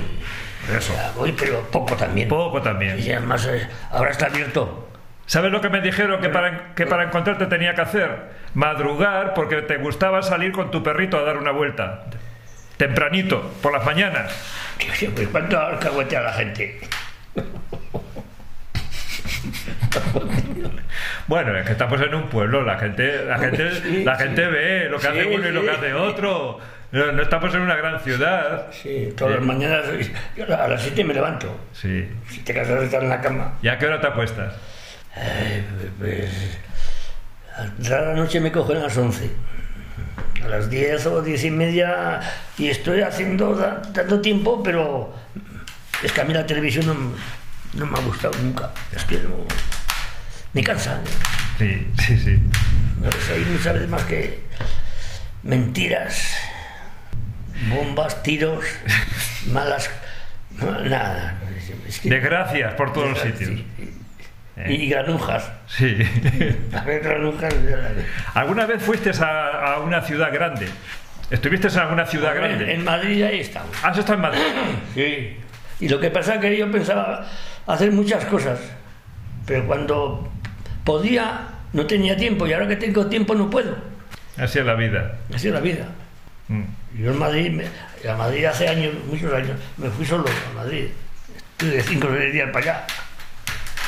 [0.77, 0.93] Eso.
[0.95, 2.29] Ya voy, pero poco también.
[2.29, 2.99] Poco también.
[2.99, 4.89] Y además, eh, ahora está abierto.
[5.27, 8.11] ¿Sabes lo que me dijeron que para, que para encontrarte tenía que hacer?
[8.53, 12.05] Madrugar porque te gustaba salir con tu perrito a dar una vuelta.
[12.77, 14.31] Tempranito, por las mañanas.
[15.33, 16.81] ¿Cuánto alcahuete a la gente?
[21.27, 24.25] Bueno, es que estamos en un pueblo, la gente, la gente, Sí, la sí.
[24.25, 26.59] gente ve lo que hace uno y lo que hace otro.
[26.93, 28.66] No, no estamos en una gran ciudad.
[28.70, 29.87] Sí, todas las mañanas
[30.37, 31.59] yo a las 7 me levanto.
[31.72, 32.09] Sí.
[32.29, 33.55] Si te casas estar en la cama.
[33.62, 34.55] ¿Y a qué hora te acuestas?
[35.16, 35.64] Eh,
[35.99, 36.59] pues,
[37.57, 39.31] a la noche me cogen a las 11.
[40.45, 42.20] A las 10 o 10 y media
[42.59, 43.55] y estoy haciendo
[43.93, 45.12] dando tiempo, pero
[46.03, 46.95] es que a mí la televisión no,
[47.77, 48.70] no me ha gustado nunca.
[48.95, 49.45] Es que no,
[50.53, 51.01] me cansa.
[51.59, 52.39] Sí, sí, sí.
[53.01, 54.41] No sé, hay muchas veces más que
[55.43, 56.37] mentiras,
[57.70, 58.64] bombas, tiros,
[59.53, 59.91] malas...
[60.61, 61.39] no, nada.
[61.89, 63.51] Es que- Desgracias por todos los sitios.
[63.51, 64.72] Sí, sí.
[64.72, 65.51] Y granujas.
[65.66, 65.99] Sí.
[66.72, 67.53] A ver, granujas.
[68.35, 70.68] ¿Alguna vez fuiste a, a una ciudad grande?
[71.31, 72.72] ¿Estuviste en alguna ciudad grande?
[72.72, 73.70] en Madrid ahí estamos.
[73.83, 74.41] ¿Has estado en Madrid?
[74.95, 75.37] Sí.
[75.81, 77.27] Y lo que pasa es que yo pensaba
[77.67, 78.59] hacer muchas cosas,
[79.47, 80.29] pero cuando
[80.85, 83.77] podía no tenía tiempo y ahora que tengo tiempo no puedo.
[84.37, 85.17] Así es la vida.
[85.35, 85.87] Así es la vida.
[86.49, 86.62] Mm.
[86.99, 90.87] Yo en Madrid, me- a Madrid hace años, muchos años, me fui solo a Madrid.
[91.59, 92.87] Estuve cinco o seis días para allá.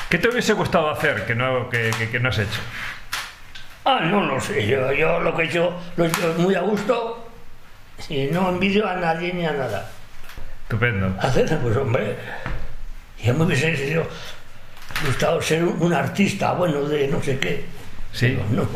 [0.08, 2.60] ¿Qué te hubiese gustado hacer que no, que, que- que no has hecho?
[3.84, 6.60] Ah, no lo sé, yo, yo lo que he hecho lo he hecho muy a
[6.60, 7.28] gusto
[8.08, 9.88] y no envidio a nadie ni a nada.
[10.64, 11.14] Estupendo.
[11.20, 12.16] Hacer, pues hombre,
[13.22, 14.06] ya me hubiese sido
[15.04, 17.64] gustado ser un, un artista bueno de no sé qué.
[18.12, 18.66] Sí, No,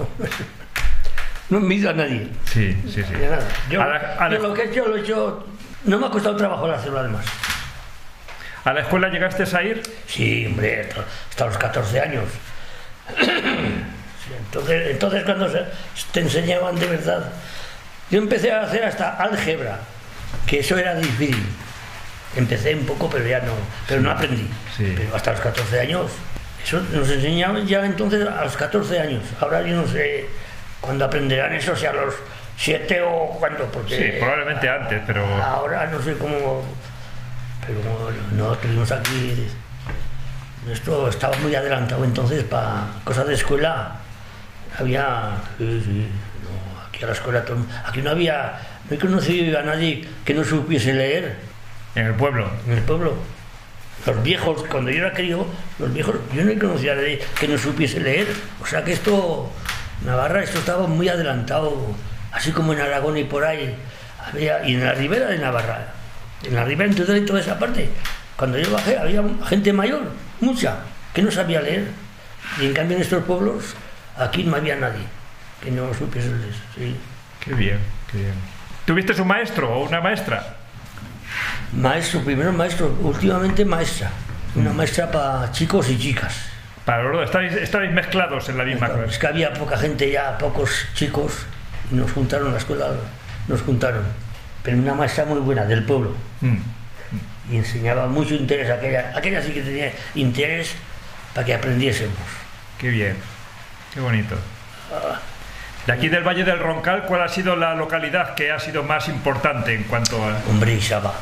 [1.48, 3.14] no envidio a nadie, sí, sí, sí.
[3.14, 3.48] a nada.
[3.70, 5.46] Yo, A la- a la- yo lo que he hecho lo he hecho,
[5.84, 7.24] no me ha costado trabajo hacerlo además.
[8.64, 9.82] ¿A la escuela llegaste a ir?
[10.06, 10.88] Sí, hombre,
[11.30, 12.24] hasta los 14 años.
[14.46, 15.64] Entonces, entonces cuando se-
[16.12, 17.30] te enseñaban de verdad,
[18.10, 19.78] yo empecé a hacer hasta álgebra,
[20.46, 21.44] que eso era difícil.
[22.36, 23.52] Empecé un poco, pero ya no,
[23.88, 24.48] pero no aprendí.
[24.76, 24.94] Sí.
[24.96, 26.12] Pero hasta los 14 años,
[26.62, 29.22] eso nos enseñaban ya entonces a los 14 años.
[29.40, 30.26] Ahora yo no sé
[30.80, 32.14] cuándo aprenderán eso, si a los
[32.56, 35.24] 7 o cuándo, porque Sí, probablemente antes, pero...
[35.42, 36.62] Ahora no sé cómo,
[37.66, 37.80] pero
[38.32, 39.46] no tuvimos aquí.
[40.70, 43.96] Esto estaba muy adelantado entonces para cosas de escuela.
[44.78, 45.36] Había.
[45.58, 46.08] sí, sí,
[46.44, 47.44] no, aquí a la escuela.
[47.86, 48.60] aquí no había.
[48.88, 51.49] No he conocido a nadie que no supiese leer
[51.94, 52.48] En el pueblo.
[52.66, 53.14] en el pueblo.
[54.06, 55.46] Los viejos, cuando yo era crío,
[55.78, 58.26] los viejos, yo no he conocido a nadie que no supiese leer.
[58.62, 59.50] O sea que esto,
[60.04, 61.94] Navarra, esto estaba muy adelantado,
[62.32, 63.76] así como en Aragón y por ahí.
[64.26, 65.92] Había, y en la ribera de Navarra,
[66.44, 67.90] en la ribera, entonces en toda esa parte.
[68.36, 70.02] Cuando yo bajé, había gente mayor,
[70.40, 70.78] mucha,
[71.12, 71.88] que no sabía leer.
[72.58, 73.74] Y en cambio en estos pueblos,
[74.16, 75.04] aquí no había nadie
[75.62, 76.54] que no supiese leer.
[76.74, 76.96] sí.
[77.40, 77.78] Qué bien,
[78.10, 78.34] qué bien.
[78.84, 80.56] ¿Tuviste un maestro o una maestra?
[81.72, 84.10] Maestro, primero maestro, últimamente maestra.
[84.54, 86.34] Una maestra para chicos y chicas.
[86.84, 89.20] Para los dos, estáis, estáis mezclados en la misma Claro, es clase.
[89.20, 91.32] que había poca gente ya, pocos chicos,
[91.90, 92.88] y nos juntaron a la escuela,
[93.46, 94.02] nos juntaron.
[94.62, 96.56] Pero una maestra muy buena del pueblo, Mm.
[97.52, 100.72] y enseñaba mucho interés, aquella, aquella sí que tenía interés
[101.34, 102.16] para que aprendiésemos.
[102.78, 103.16] Qué bien,
[103.94, 104.36] qué bonito.
[105.90, 109.08] De aquí del Valle del Roncal, ¿cuál ha sido la localidad que ha sido más
[109.08, 110.38] importante en cuanto a...
[110.48, 111.12] Hombre, Isaba.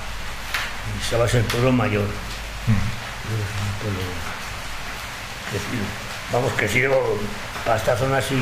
[1.00, 2.04] Isaba es el pueblo mayor.
[3.80, 4.00] Pueblo
[5.50, 5.84] crecido.
[6.34, 7.18] Vamos, crecido
[7.64, 8.38] para esta zona sí.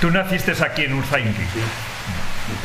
[0.00, 1.44] Tú naciste aquí en Urzaingui.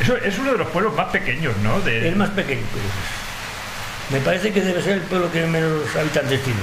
[0.00, 1.78] Eso es uno de los pueblos más pequeños, ¿no?
[1.82, 6.42] De- El más pequeño, pero me parece que debe ser el pueblo que menos habitantes
[6.42, 6.60] tiene.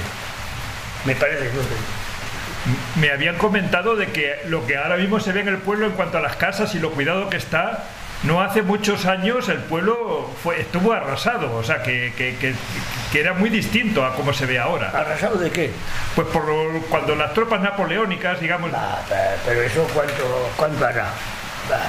[1.04, 1.99] Me parece, no sé.
[2.96, 5.92] Me habían comentado de que lo que ahora mismo se ve en el pueblo en
[5.92, 7.84] cuanto a las casas y lo cuidado que está,
[8.22, 12.54] no hace muchos años el pueblo fue, estuvo arrasado, o sea, que, que- que-
[13.12, 14.90] que era muy distinto a como se ve ahora.
[14.90, 15.70] ¿Arrasado de qué?
[16.14, 19.14] Pues por lo- cuando las tropas napoleónicas, digamos, Ah, pe-
[19.46, 21.06] pero eso cuánto, cuánto hará.
[21.70, 21.88] Bah.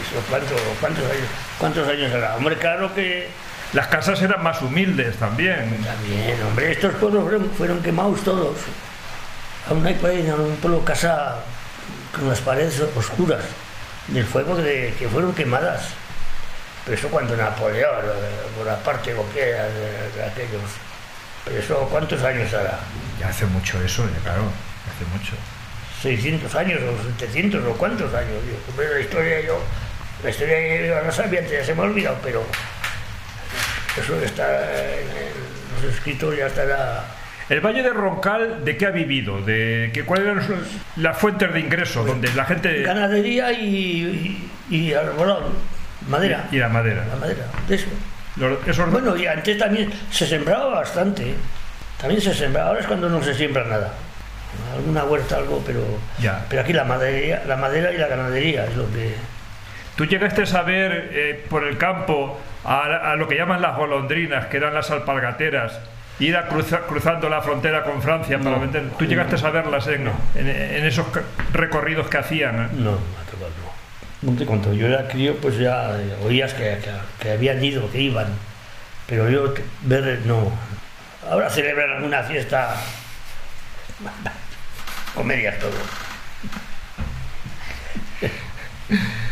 [0.00, 1.26] Eso cuánto, cuántos años,
[1.58, 2.36] cuántos años hará.
[2.36, 3.28] Hombre, claro que
[3.72, 5.82] las casas eran más humildes también.
[5.82, 8.58] también, hombre, estos pueblos fueron, fueron quemados todos.
[9.68, 11.36] Aún hay por ahí un pueblo casa
[12.14, 13.42] con las paredes oscuras
[14.08, 15.88] del fuego de, que fueron quemadas.
[16.84, 18.04] Pero eso cuando Napoleón,
[18.56, 20.62] por la parte lo que era de, de aquellos.
[21.44, 22.78] Pero eso cuántos años hará.
[23.18, 24.42] Ya hace mucho eso, ya, claro,
[24.92, 25.32] hace mucho.
[26.02, 28.32] 600 años o 700 o cuántos años.
[28.46, 29.60] Yo, hombre, la historia yo,
[30.22, 32.44] la historia yo no sabía, ya se me ha olvidado, pero
[33.98, 37.04] eso está en, en los escritos ya estará.
[37.48, 39.40] El Valle de Roncal, ¿de qué ha vivido?
[39.42, 40.56] ¿De qué, ¿Cuáles eran sus-
[40.96, 42.04] las fuentes de ingreso?
[42.04, 42.82] Donde la gente...
[42.82, 45.52] Ganadería y, y, y arbolado,
[46.08, 47.04] madera, Y la madera.
[47.10, 47.86] la madera, de eso.
[48.36, 51.34] Los- esos- Bueno, y antes también se sembraba bastante, ¿eh?
[52.00, 53.92] también se sembraba, ahora es cuando no se siembra nada.
[54.74, 55.80] Alguna huerta, algo, pero,
[56.20, 56.44] Ya.
[56.48, 59.14] pero aquí la madera, la madera y la ganadería es lo que.
[59.96, 64.46] Tú llegaste a ver eh, por el campo a, a lo que llaman las golondrinas,
[64.46, 65.78] que eran las alpargateras,
[66.18, 68.60] ir a cruza- cruzando la frontera con Francia para No.
[68.60, 68.84] vender.
[68.98, 71.06] Tú llegaste a verlas en, en- en esos
[71.52, 72.62] recorridos que hacían.
[72.64, 72.68] ¿eh?
[72.72, 72.98] No, no
[74.22, 74.30] no.
[74.32, 76.90] No te cuento, yo era crío, pues ya eh, oías que, que,
[77.20, 78.28] que habían ido, que iban,
[79.08, 80.52] pero yo ver, no.
[81.28, 82.76] Ahora celebran alguna fiesta,
[85.14, 85.72] comedias todo.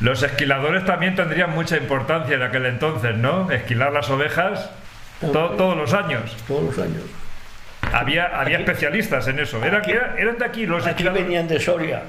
[0.00, 3.50] Los esquiladores también tendrían mucha importancia en aquel entonces, ¿no?
[3.50, 4.70] Esquilar las ovejas
[5.20, 6.36] to- todos los años.
[6.46, 7.02] todos los años.
[7.92, 9.62] Había, había especialistas en eso.
[9.64, 11.24] Eran, Aquí- eran, eran de aquí los Aquí esquiladores.
[11.26, 12.02] venían de Soria,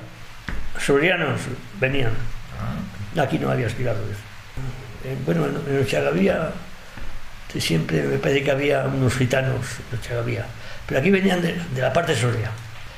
[0.77, 1.41] sorianos
[1.79, 2.11] venían.
[3.19, 4.17] Aquí no había esquiladores.
[5.05, 6.51] Eh, bueno, en, en Ochagavía
[7.57, 10.45] siempre me parece que había unos gitanos en Ochagavía,
[10.85, 12.51] pero aquí venían de, de la parte de Soria.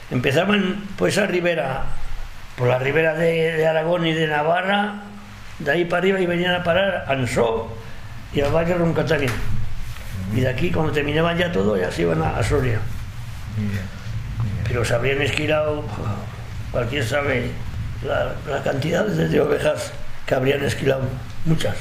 [0.10, 1.84] Empezaban pues a ribera,
[2.58, 4.96] por la ribera de, de Aragón y de Navarra,
[5.60, 7.76] de ahí para arriba y venían a parar a Ansó
[8.34, 9.30] y al Valle Roncataria.
[10.36, 12.80] Y de aquí, cuando terminaban ya todo, ya se iban a, a Soria.
[14.68, 15.84] Pero se habrían esquilado,
[16.72, 17.52] cualquiera sabe,
[18.06, 19.92] la, la cantidad de, de ovejas
[20.26, 21.02] que habrían esquilado,
[21.46, 21.76] muchas.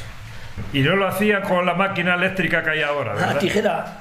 [0.72, 3.38] Y no lo hacían con la máquina eléctrica que hay ahora, La ¿verdad?
[3.38, 3.98] tijera,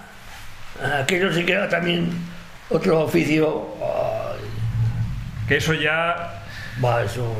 [1.01, 2.09] aquello sí que era también
[2.69, 3.67] otro oficio.
[5.47, 6.38] Que eso ya...
[6.83, 7.35] va, eso.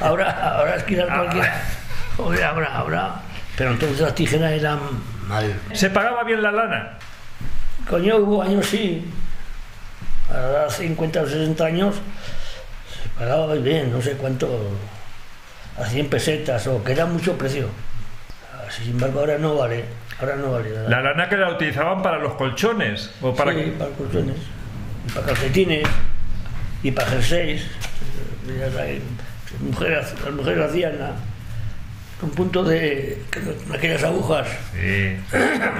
[0.00, 1.62] Ahora, ahora esquilar cualquiera.
[2.16, 3.14] Joder, ahora, ahora.
[3.56, 4.78] Pero entonces las tijeras eran
[5.26, 5.54] mal.
[5.72, 6.98] ¿Se pagaba bien la lana?
[7.88, 9.04] Coño, hubo años sí.
[10.28, 14.48] Ahora 50 o 60 años se pagaba bien, no sé cuánto,
[15.76, 17.68] a 100 pesetas o que era mucho precio.
[18.54, 19.84] Ah, Sin embargo, ahora no vale.
[20.20, 20.88] Ahora no vale nada.
[20.88, 24.36] La lana que la utilizaban para los colchones o para Sí, para colchones,
[25.08, 25.88] y para calcetines
[26.82, 27.66] y para jerseys.
[29.60, 30.92] Mujeres, las mujeres hacían
[32.22, 35.16] un punto de con aquellas agujas Sí.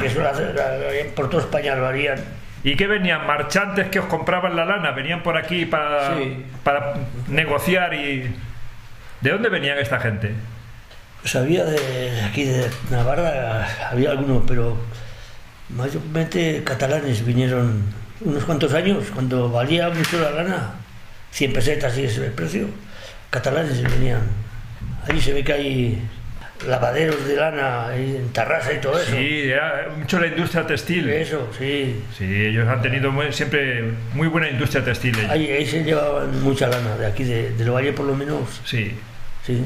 [0.01, 2.19] que eso la- la- la- por toda España lo harían.
[2.65, 3.27] ¿Y qué venían?
[3.27, 4.91] ¿Marchantes que os compraban la lana?
[4.93, 6.45] ¿Venían por aquí para, Sí.
[6.65, 6.95] para
[7.29, 8.35] negociar y...
[9.21, 10.33] ¿De dónde venían esta gente?
[11.23, 14.77] Pues había de aquí de Navarra, había algunos, pero
[15.71, 17.83] mayormente catalanes vinieron
[18.23, 20.71] unos cuantos años, cuando valía mucho la lana,
[21.33, 22.67] 100 pesetas y ese es el precio,
[23.31, 24.21] catalanes venían.
[25.09, 26.03] Allí se ve que hay
[26.67, 29.13] lavaderos de lana ahí en Tarrasa y todo eso.
[29.13, 29.51] Sí,
[29.99, 31.09] mucho la industria textil.
[31.09, 32.03] Eso, sí.
[32.19, 35.17] Sí, ellos han tenido muy- siempre muy buena industria textil.
[35.31, 38.95] Ahí, ahí se llevaban mucha lana, de aquí, de, del Valle por lo menos, Sí.
[39.47, 39.65] sí.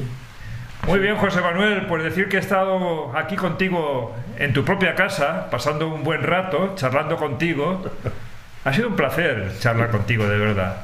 [0.87, 5.49] Muy bien, José Manuel, pues decir que he estado aquí contigo en tu propia casa,
[5.49, 7.83] pasando un buen rato, charlando contigo.
[8.63, 10.77] Ha sido un placer charlar contigo, de verdad.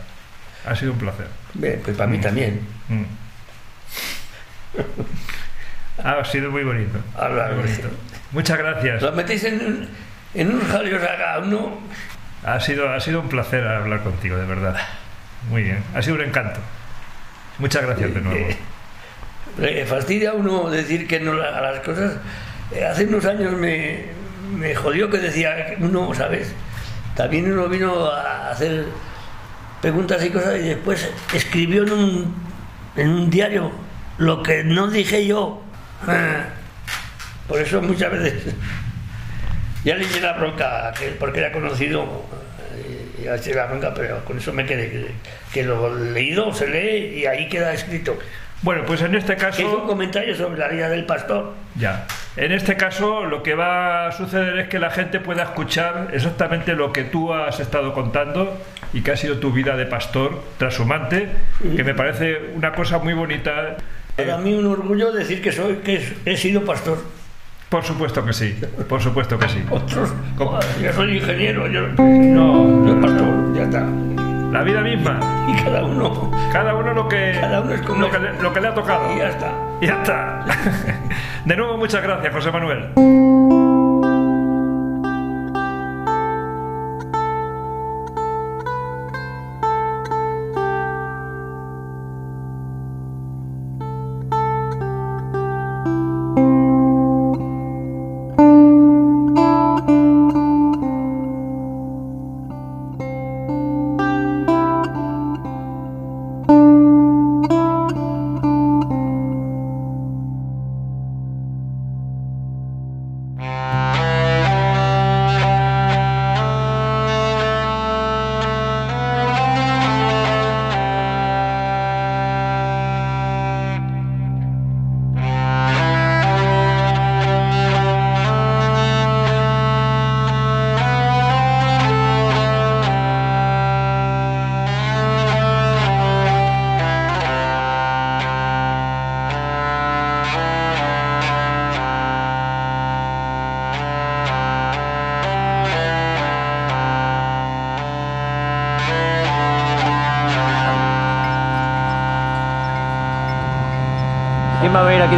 [0.65, 1.27] Ha sido un placer.
[1.53, 2.61] Bien, pues para mí también.
[2.89, 3.03] Mm.
[6.03, 6.99] Ha sido muy bonito.
[7.17, 7.89] Hablar, Muy bonito.
[8.31, 9.01] Muchas gracias.
[9.01, 9.89] Lo metéis en, un-
[10.33, 11.79] en unos jaleos acá, uno...
[12.43, 14.75] Ha sido, ha sido un placer hablar contigo, de verdad.
[15.49, 15.83] Muy bien.
[15.93, 16.59] Ha sido un encanto.
[17.59, 18.47] Muchas gracias de nuevo.
[19.59, 22.13] Le fastidia a uno decir que no a las cosas.
[22.71, 24.05] Eh, Hace unos años me,
[24.57, 26.51] me jodió que decía uno, ¿sabes?
[27.15, 28.85] También uno vino a hacer
[29.81, 32.35] preguntas y cosas y después escribió en un,
[32.95, 33.71] en un diario
[34.17, 35.61] lo que no dije yo.
[37.47, 38.53] Por eso muchas veces
[39.83, 42.25] ya le eché la bronca, que- porque era conocido,
[42.75, 45.11] eh, ya le eché la bronca, pero con eso me quedé,
[45.53, 48.17] que, lo leído se lee y ahí queda escrito.
[48.61, 51.53] Bueno, pues en este Que hizo un caso, comentario sobre la vida del pastor.
[51.75, 52.05] ya.
[52.37, 56.73] En este caso, lo que va a suceder es que la gente pueda escuchar exactamente
[56.75, 58.57] lo que tú has estado contando
[58.93, 61.27] y que ha sido tu vida de pastor trashumante,
[61.75, 63.75] que me parece una cosa muy bonita.
[64.15, 66.99] Para mí un orgullo decir que soy que he sido pastor.
[67.67, 68.55] Por supuesto que sí,
[68.87, 69.63] por supuesto que sí.
[69.69, 70.59] Otros, ¿Cómo?
[70.81, 73.87] yo soy ingeniero, yo No, yo pastor, ya está.
[74.51, 75.19] La vida misma.
[75.47, 78.53] Y cada uno, Cada uno lo que, Cada uno es como lo que, le, lo
[78.53, 79.13] que le ha tocado.
[79.13, 79.51] y ya está.
[79.81, 80.45] Y ya está.
[81.45, 82.89] De nuevo, muchas gracias, José Manuel.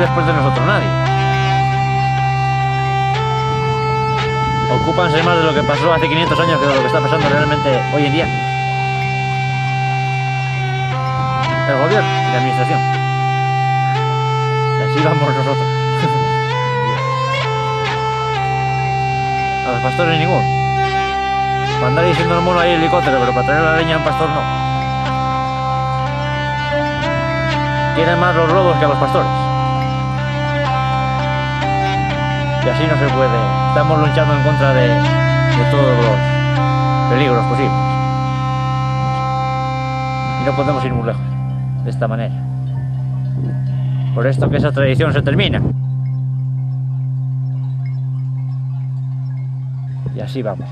[0.04, 0.66] Después de nosotros?
[0.66, 0.90] Nadie.
[4.70, 7.30] Ocúpanse más de lo que pasó hace 500 años que de lo que está pasando
[7.30, 8.28] realmente hoy en día.
[11.70, 12.82] El gobierno y la administración.
[14.80, 15.58] Y así vamos nosotros.
[19.68, 20.44] A los pastores ninguno.
[21.76, 24.30] Para andar diciendo el mono hay helicóptero, pero para traer la leña a un pastor
[24.30, 24.42] no.
[27.96, 29.53] Quieren más los lobos que a los pastores.
[32.66, 33.38] Y así no se puede.
[33.70, 34.88] Estamos luchando en contra de,
[35.70, 37.72] todos los peligros posibles.
[40.42, 41.22] Y no podemos ir muy lejos
[41.84, 42.34] de esta manera.
[44.16, 45.62] Por esto que esa tradición se termina.
[50.16, 50.70] Y así vamos.